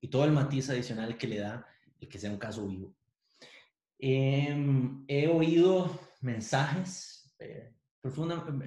[0.00, 1.66] y todo el matiz adicional que le da
[2.02, 2.94] el que sea un caso vivo.
[3.98, 7.72] Em, he oído mensajes, eh,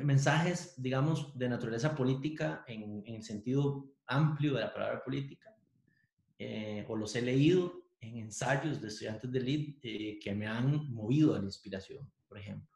[0.04, 5.54] mensajes, digamos, de naturaleza política en, en, sentido amplio de la palabra política,
[6.40, 10.90] eh, o los he leído en ensayos de estudiantes de LID eh, que me han
[10.94, 12.70] movido a la inspiración, por ejemplo.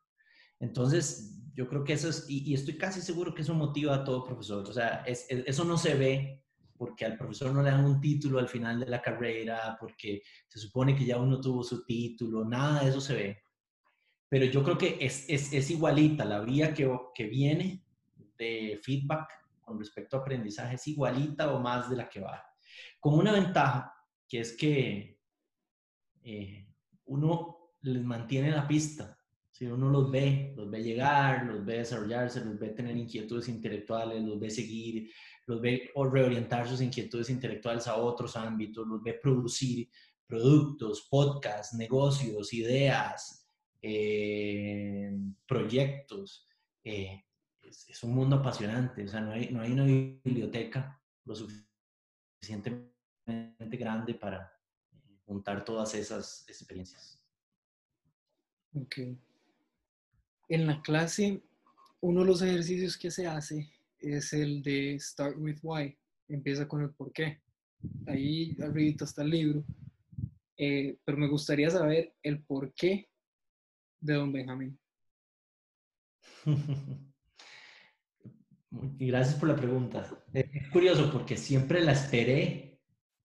[0.60, 4.26] Entonces, yo creo que eso es, y, estoy casi seguro que eso motiva a todo
[4.26, 4.68] profesor.
[4.68, 6.44] O sea, eso no se ve
[6.80, 10.60] porque al profesor no le dan un título al final de la carrera, porque se
[10.60, 13.44] supone que ya uno tuvo su título, nada de eso se ve.
[14.30, 17.84] Pero yo creo que es, es, es igualita, la vía que, que viene
[18.38, 22.42] de feedback con respecto a aprendizaje es igualita o más de la que va.
[22.98, 23.94] Con una ventaja,
[24.26, 25.20] que es que
[26.24, 26.66] eh,
[27.08, 29.19] uno les mantiene la pista.
[29.60, 34.24] Si uno los ve, los ve llegar, los ve desarrollarse, los ve tener inquietudes intelectuales,
[34.24, 35.12] los ve seguir,
[35.48, 39.90] los ve reorientar sus inquietudes intelectuales a otros ámbitos, los ve producir
[40.26, 43.46] productos, podcasts, negocios, ideas,
[43.82, 45.12] eh,
[45.46, 46.48] proyectos.
[46.82, 47.26] Eh,
[47.62, 52.96] es, un mundo apasionante, o sea, no hay, no hay una biblioteca lo suficientemente
[53.78, 54.54] grande para
[55.26, 57.22] juntar todas esas experiencias.
[58.74, 59.00] Ok.
[60.50, 61.44] En la clase,
[62.02, 65.96] uno de los ejercicios que se hace es el de Start with Why.
[66.28, 67.40] Empieza con el por qué.
[68.08, 69.64] Ahí arriba está el libro.
[70.58, 73.08] Eh, pero me gustaría saber el por qué
[74.00, 74.78] de Don Benjamín.
[78.72, 80.10] Gracias por la pregunta.
[80.34, 82.82] Es curioso porque siempre la esperé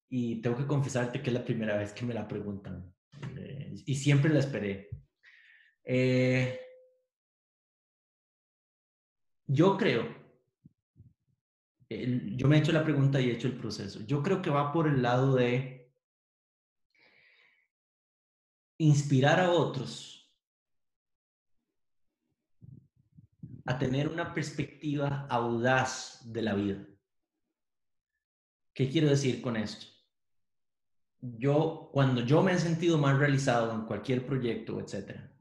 [0.08, 2.94] y tengo que confesarte que es la primera vez que me la preguntan.
[3.37, 4.88] Eh, y siempre la esperé.
[5.84, 6.63] Eh,
[9.46, 10.24] yo creo
[11.88, 14.00] yo me he hecho la pregunta y he hecho el proceso.
[14.07, 15.92] Yo creo que va por el lado de
[18.78, 20.33] inspirar a otros
[23.66, 26.87] a tener una perspectiva audaz de la vida.
[28.74, 29.87] ¿Qué quiero decir con esto?
[31.20, 35.33] Yo, cuando yo me he sentido más realizado en cualquier proyecto, etcétera,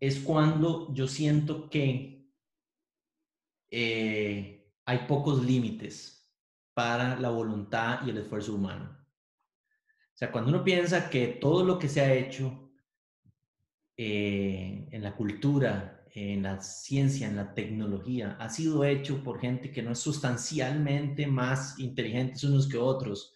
[0.00, 2.17] es cuando yo siento que
[3.70, 6.30] eh, hay pocos límites
[6.74, 8.96] para la voluntad y el esfuerzo humano.
[8.98, 12.72] O sea, cuando uno piensa que todo lo que se ha hecho
[13.96, 19.70] eh, en la cultura, en la ciencia, en la tecnología, ha sido hecho por gente
[19.70, 23.34] que no es sustancialmente más inteligentes unos que otros,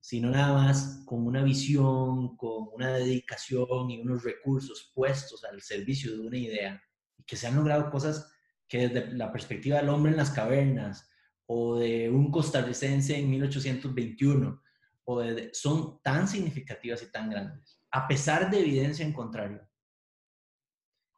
[0.00, 6.12] sino nada más con una visión, con una dedicación y unos recursos puestos al servicio
[6.12, 6.82] de una idea,
[7.16, 8.30] y que se han logrado cosas
[8.70, 11.10] que desde la perspectiva del hombre en las cavernas
[11.46, 14.62] o de un costarricense en 1821
[15.04, 19.68] o son tan significativas y tan grandes, a pesar de evidencia en contrario.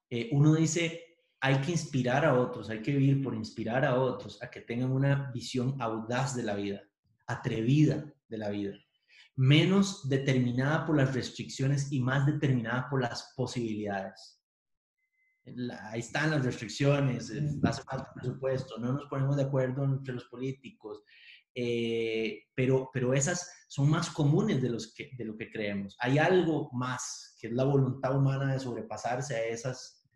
[0.09, 4.42] Eh, uno dice, hay que inspirar a otros, hay que vivir por inspirar a otros
[4.42, 6.82] a que tengan una visión audaz de la vida,
[7.26, 8.78] atrevida de la vida,
[9.36, 14.41] menos determinada por las restricciones y más determinada por las posibilidades
[15.45, 17.32] ahí están las restricciones,
[17.64, 21.03] hace falta presupuesto, no nos ponemos de acuerdo entre los políticos,
[21.55, 25.97] eh, pero, pero esas son más comunes de, los que, de lo que creemos.
[26.01, 30.09] Hay algo más, que es la voluntad humana de sobrepasarse a esas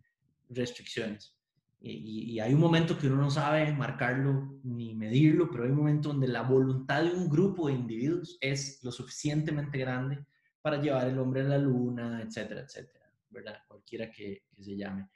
[0.49, 1.35] restricciones.
[1.79, 5.77] Y, y, hay un momento que uno no sabe marcarlo ni medirlo, pero hay un
[5.77, 10.25] momento donde la voluntad de un grupo de individuos es lo suficientemente grande
[10.63, 13.59] para llevar el hombre a la luna, etcétera, etcétera, ¿verdad?
[13.69, 15.09] Cualquiera que, que se llame.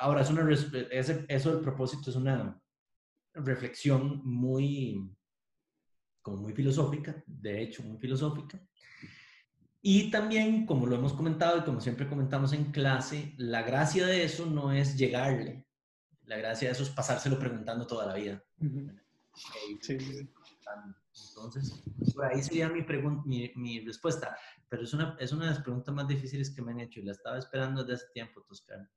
[0.00, 0.48] Ahora, es una,
[0.90, 2.60] ese, eso del propósito es una
[3.34, 5.10] reflexión muy,
[6.22, 8.60] como muy filosófica, de hecho, muy filosófica.
[9.82, 14.24] Y también, como lo hemos comentado y como siempre comentamos en clase, la gracia de
[14.24, 15.64] eso no es llegarle.
[16.24, 18.42] La gracia de eso es pasárselo preguntando toda la vida.
[19.80, 20.28] sí.
[21.28, 21.82] Entonces,
[22.14, 22.84] por ahí sería mi,
[23.24, 24.36] mi, mi, respuesta.
[24.68, 27.04] Pero es una, es una de las preguntas más difíciles que me han hecho y
[27.04, 28.88] la estaba esperando desde hace tiempo, Toscano.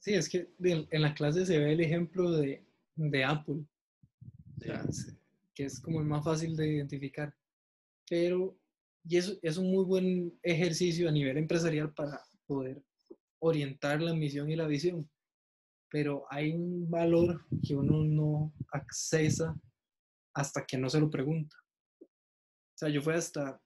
[0.00, 2.66] Sí, es que en la clase se ve el ejemplo de,
[2.96, 3.64] de Apple.
[4.90, 5.16] Sí
[5.54, 7.34] que es como el más fácil de identificar.
[8.08, 8.58] Pero,
[9.04, 12.82] y eso es un muy buen ejercicio a nivel empresarial para poder
[13.38, 15.08] orientar la misión y la visión.
[15.90, 19.54] Pero hay un valor que uno no accesa
[20.34, 21.56] hasta que no se lo pregunta.
[22.00, 23.60] O sea, yo fui hasta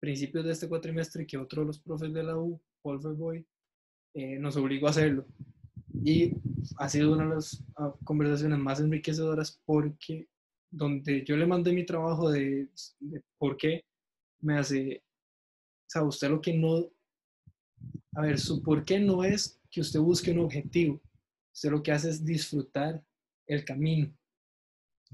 [0.00, 3.46] principios de este cuatrimestre que otro de los profes de la U, Paul Boy,
[4.14, 5.26] eh, nos obligó a hacerlo.
[6.04, 6.32] Y
[6.76, 10.28] ha sido una de las ah, conversaciones más enriquecedoras porque
[10.70, 12.68] donde yo le mandé mi trabajo de,
[13.38, 13.84] por qué
[14.40, 16.90] me hace, o sea, usted lo que no,
[18.14, 21.00] a ver, su por qué no es que usted busque un objetivo,
[21.52, 23.02] usted lo que hace es disfrutar
[23.46, 24.14] el camino.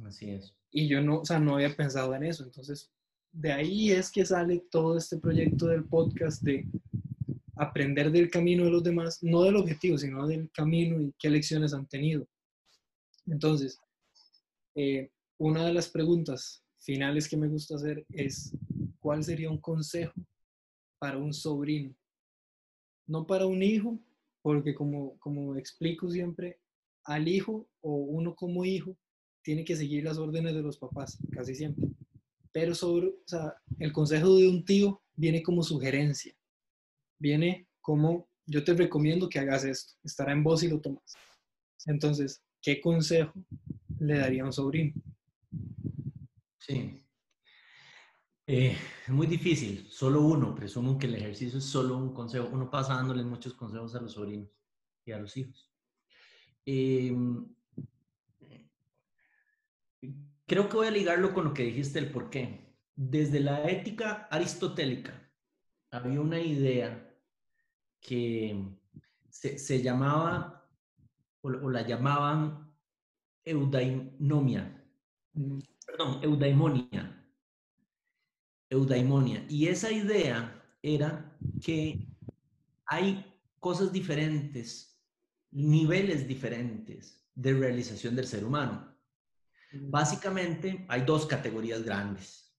[0.05, 0.55] Así es.
[0.77, 2.91] Y yo no, o sea, no había pensado en eso, entonces
[3.31, 6.67] de ahí es que sale todo este proyecto del podcast de
[7.57, 11.75] aprender del camino de los demás, no del objetivo, sino del camino y qué lecciones
[11.75, 12.27] han tenido.
[13.27, 13.81] Entonces,
[14.75, 18.53] eh, una de las preguntas finales que me gusta hacer es,
[18.99, 20.15] ¿cuál sería un consejo
[20.99, 21.95] para un sobrino?
[23.07, 23.97] No para un hijo,
[24.43, 26.59] porque como, como explico siempre,
[27.05, 28.97] al hijo o uno como hijo
[29.45, 31.85] tiene que seguir las órdenes de los papás, casi siempre.
[32.51, 33.13] Pero sobre,
[33.79, 36.35] el consejo de un tío viene como sugerencia,
[37.19, 41.15] viene como yo te recomiendo que hagas esto, estará en vos y lo tomas.
[41.87, 43.33] Entonces, ¿qué consejo
[43.99, 44.95] le daría a un sobrino?
[46.59, 47.03] Sí.
[48.47, 48.77] Eh,
[49.07, 52.49] es muy difícil, solo uno, presumo que el ejercicio es solo un consejo.
[52.53, 54.49] Uno pasa dándole muchos consejos a los sobrinos
[55.05, 55.71] y a los hijos.
[56.67, 57.47] Em,
[60.47, 62.75] creo que voy a ligarlo con lo que dijiste el por qué.
[62.97, 65.13] Desde la ética aristotélica
[65.91, 67.13] había una idea
[68.01, 68.65] que
[69.31, 70.69] se, llamaba
[71.41, 72.73] o, o, la llamaban
[73.45, 74.85] eudainomia
[75.87, 77.25] perdón, eudaimonia.
[78.71, 79.45] Eudaimonia.
[79.49, 82.09] Y esa idea era que
[82.87, 83.25] hay
[83.61, 84.99] cosas diferentes,
[85.51, 88.94] niveles diferentes de realización del ser humano.
[89.81, 92.55] Básicamente hay dos categorías grandes.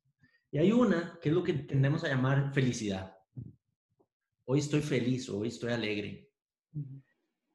[0.51, 3.15] Y hay una que es lo que tendemos a llamar felicidad.
[4.45, 6.29] Hoy estoy feliz, hoy estoy alegre.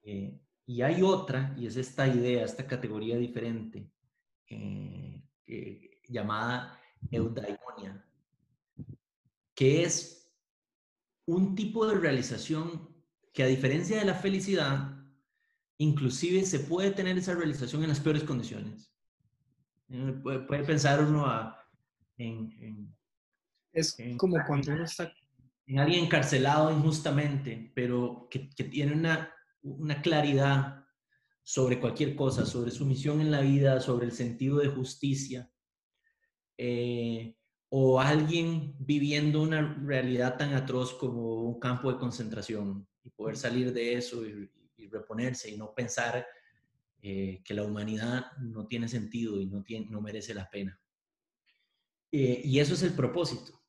[0.03, 3.91] Eh, y hay otra, y es esta idea, esta categoría diferente,
[4.47, 6.81] eh, eh, llamada
[7.11, 8.05] eudaimonia,
[9.55, 10.33] que es
[11.27, 12.89] un tipo de realización
[13.33, 14.97] que a diferencia de la felicidad,
[15.79, 18.93] inclusive se puede tener esa realización en las peores condiciones.
[19.91, 21.55] Eh, puede, pensar uno
[22.17, 22.95] en,
[23.73, 25.13] Es como cuando uno está...
[25.67, 29.33] En alguien encarcelado injustamente, pero que, tiene una,
[29.63, 30.85] una claridad
[31.43, 35.51] sobre cualquier cosa, sobre su misión en la vida, sobre el sentido de justicia,
[36.59, 37.37] eh,
[37.71, 43.73] o alguien viviendo una realidad tan atroz como un campo de concentración y poder salir
[43.73, 44.51] de eso y,
[44.89, 46.27] reponerse y no pensar
[47.03, 50.81] eh, que la humanidad no tiene sentido y no, tiene, no merece la pena.
[52.13, 53.61] Eh, y eso es el propósito.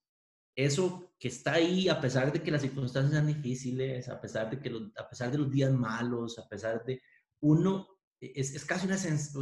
[0.56, 4.60] Eso que está ahí a pesar de que las circunstancias sean difíciles, a pesar de,
[4.60, 7.02] que a pesar de los días malos, a pesar de
[7.40, 7.88] uno,
[8.20, 8.98] es, es casi una,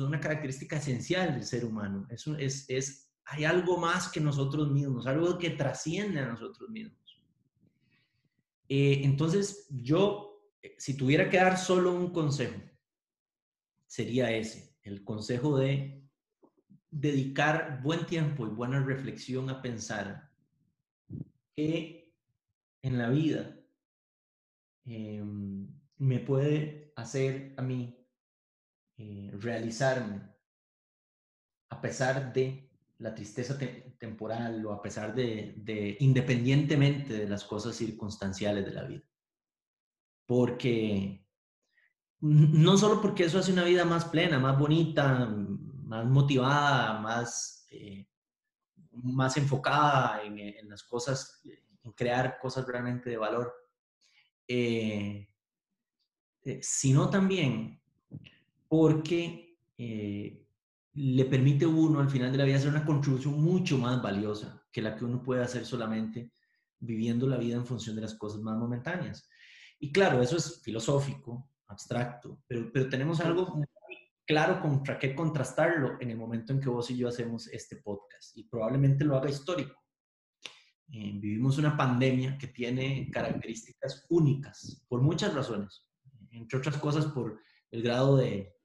[0.06, 2.06] una, característica esencial del ser humano.
[2.10, 7.00] Es, es, es, hay algo más que nosotros mismos, algo que trasciende a nosotros mismos.
[8.68, 12.62] Eh, entonces, yo, eh, si tuviera que dar solo un consejo,
[13.90, 16.08] sería ese, el consejo de
[16.92, 20.30] dedicar buen tiempo y buena reflexión a pensar
[21.56, 22.14] que
[22.84, 23.60] en la vida
[24.86, 25.68] em,
[25.98, 28.08] me puede hacer a mí
[28.98, 30.22] eh, realizarme
[31.72, 32.70] a pesar de
[33.00, 33.58] la tristeza
[33.98, 39.04] temporal o a pesar de, de, independientemente de las cosas circunstanciales de la vida.
[40.28, 41.26] Porque,
[42.22, 45.26] no solo porque eso hace una vida más plena, más bonita,
[45.86, 48.07] más motivada, más, eh,
[48.91, 51.41] más enfocada en, las cosas,
[51.84, 53.53] en crear cosas realmente de valor,
[54.47, 55.30] eh,
[56.43, 57.82] eh, sino también
[58.67, 59.57] porque
[60.93, 64.61] le permite a uno al final de la vida hacer una contribución mucho más valiosa
[64.72, 66.34] que la que uno puede hacer solamente
[66.80, 69.30] viviendo la vida en función de las cosas más momentáneas.
[69.80, 73.65] Y claro, eso es filosófico, abstracto, pero, pero tenemos algo muy
[74.26, 78.38] claro contra qué contrastarlo en el momento en que vos y yo hacemos este podcast
[78.38, 79.80] y probablemente lo haga histórico.
[80.91, 85.88] Eh, vivimos una pandemia que tiene características únicas por muchas razones,
[86.32, 87.39] entre otras cosas por
[87.72, 88.55] el grado de,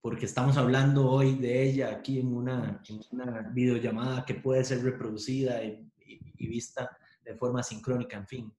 [0.00, 4.82] porque estamos hablando hoy de ella aquí en una, en una videollamada que puede ser
[4.82, 5.86] reproducida y,
[6.38, 8.54] vista de forma sincrónica, en fin.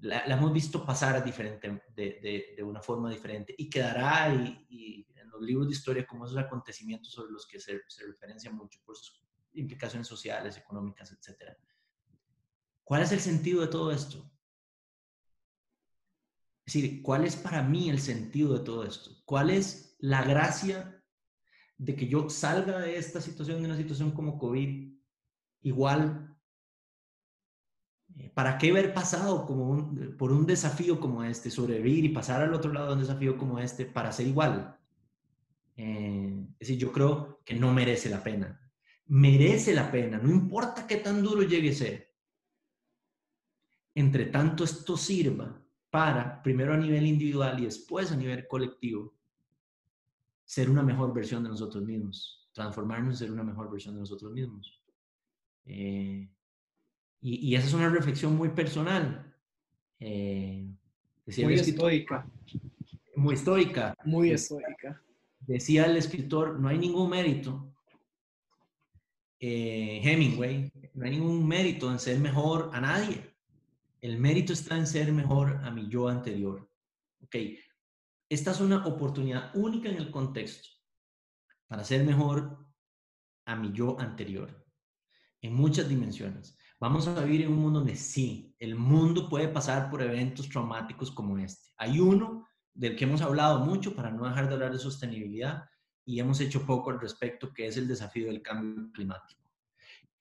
[0.00, 5.68] La, hemos visto pasar diferente, de, una forma diferente y quedará y, en los libros
[5.68, 9.22] de historia como esos acontecimientos sobre los que se, se referencia mucho por sus
[9.52, 11.56] implicaciones sociales, económicas, etc.
[12.82, 14.30] ¿Cuál es el sentido de todo esto?
[16.64, 19.10] Es decir, ¿cuál es para mí el sentido de todo esto?
[19.24, 21.02] ¿Cuál es la gracia
[21.80, 24.92] de que yo salga de esta situación, de una situación como COVID,
[25.62, 26.29] igual,
[28.34, 32.72] ¿para qué haber pasado como por un desafío como este, sobrevivir y pasar al otro
[32.72, 34.78] lado de un desafío como este para ser igual?
[35.76, 38.60] Eh, es decir, yo creo que no merece la pena.
[39.06, 42.14] Merece la pena, no importa qué tan duro llegue a ser.
[43.94, 45.60] Entre tanto, esto sirva
[45.90, 49.14] para, primero a nivel individual y después a nivel colectivo,
[50.44, 54.32] ser una mejor versión de nosotros mismos, transformarnos en ser una mejor versión de nosotros
[54.32, 54.82] mismos.
[55.64, 56.28] Eh,
[57.22, 59.34] y, esa es una reflexión muy personal.
[59.98, 60.66] Eh,
[61.38, 62.26] muy estoica.
[63.14, 63.94] Muy estoica.
[64.04, 65.02] Muy estoica.
[65.40, 67.74] Decía el escritor, no hay ningún mérito.
[69.38, 73.34] Eh, Hemingway, no hay ningún mérito en ser mejor a nadie.
[74.00, 76.70] El mérito está en ser mejor a mi yo anterior.
[77.22, 77.36] Ok,
[78.28, 80.68] esta es una oportunidad única en el contexto
[81.66, 82.66] para ser mejor
[83.44, 84.66] a mi yo anterior,
[85.42, 86.56] en muchas dimensiones.
[86.80, 91.10] Vamos a vivir en un mundo donde sí, el mundo puede pasar por eventos traumáticos
[91.10, 91.68] como este.
[91.76, 95.68] Hay uno del que hemos hablado mucho para no dejar de hablar de sostenibilidad
[96.06, 99.42] y hemos hecho poco al respecto, que es el desafío del cambio climático,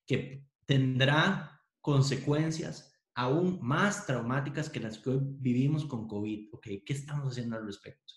[0.05, 6.49] que tendrá consecuencias aún más traumáticas que las que hoy vivimos con COVID.
[6.51, 8.13] Ok, ¿qué estamos haciendo al respecto?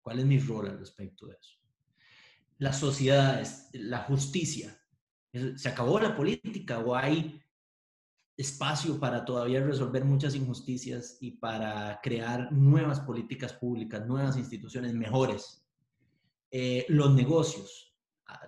[0.00, 1.58] ¿Cuál es mi rol al respecto de eso?
[2.58, 4.80] Las sociedades, la justicia.
[5.56, 7.41] ¿Se acabó la política o hay
[8.36, 15.66] espacio para todavía resolver muchas injusticias y para crear nuevas políticas públicas, nuevas instituciones mejores?
[16.50, 17.96] Eh, los negocios,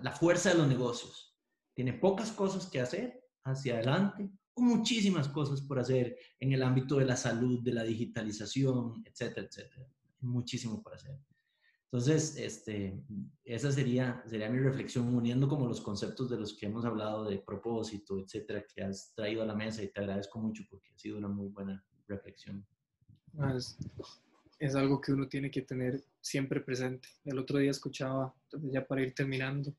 [0.02, 1.36] la fuerza de los negocios.
[1.74, 7.06] Tiene pocas cosas que hacer hacia adelante, muchísimas cosas por hacer en el ámbito de
[7.06, 9.86] la salud, de la digitalización, etcétera, etcétera.
[10.20, 11.18] Muchísimo por hacer.
[11.94, 13.00] Entonces, este,
[13.44, 17.38] esa sería, sería mi reflexión, uniendo como los conceptos de los que hemos hablado de
[17.38, 21.18] propósito, etcétera, que has traído a la mesa y te agradezco mucho porque ha sido
[21.18, 22.66] una muy buena reflexión.
[23.38, 23.78] Ah, es,
[24.58, 27.06] es algo que uno tiene que tener siempre presente.
[27.24, 28.34] El otro día escuchaba,
[28.72, 29.72] ya para ir terminando,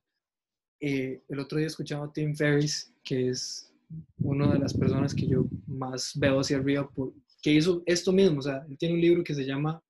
[0.80, 3.74] eh, el otro día escuchaba a Tim Ferriss, que es
[4.20, 7.12] una de las personas que yo más veo hacia arriba, por,
[7.42, 8.40] que hizo esto mismo.
[8.40, 9.84] O sea, él tiene un libro que se llama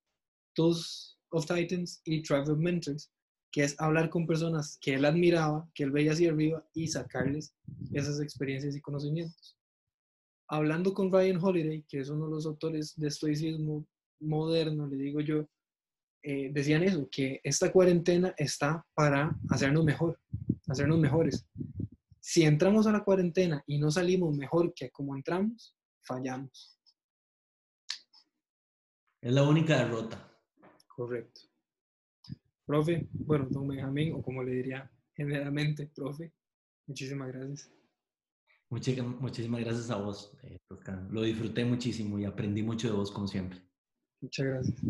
[0.55, 3.11] Tools of Titans y Tribe of Mentors,
[3.51, 7.55] que es hablar con personas que él admiraba, que él veía hacia arriba y sacarles
[7.93, 9.57] esas experiencias y conocimientos.
[10.47, 13.87] Hablando con Ryan Holiday, que es uno de los autores de estoicismo
[14.19, 15.47] moderno, le digo yo,
[16.21, 20.19] eh, decían eso, que esta cuarentena está para hacernos mejor,
[20.67, 21.47] hacernos mejores.
[22.19, 26.79] Si entramos a la cuarentena y no salimos mejor que como entramos, fallamos.
[29.21, 30.34] Es la única derrota.
[30.95, 31.41] Correcto.
[32.65, 36.31] Profe, bueno, don Benjamín, o como le diría generalmente, profe,
[36.87, 37.69] muchísimas gracias.
[38.69, 40.57] muchísimas gracias a vos, eh,
[41.11, 43.61] Lo disfruté muchísimo y aprendí mucho de vos, como siempre.
[44.21, 44.85] Muchas gracias.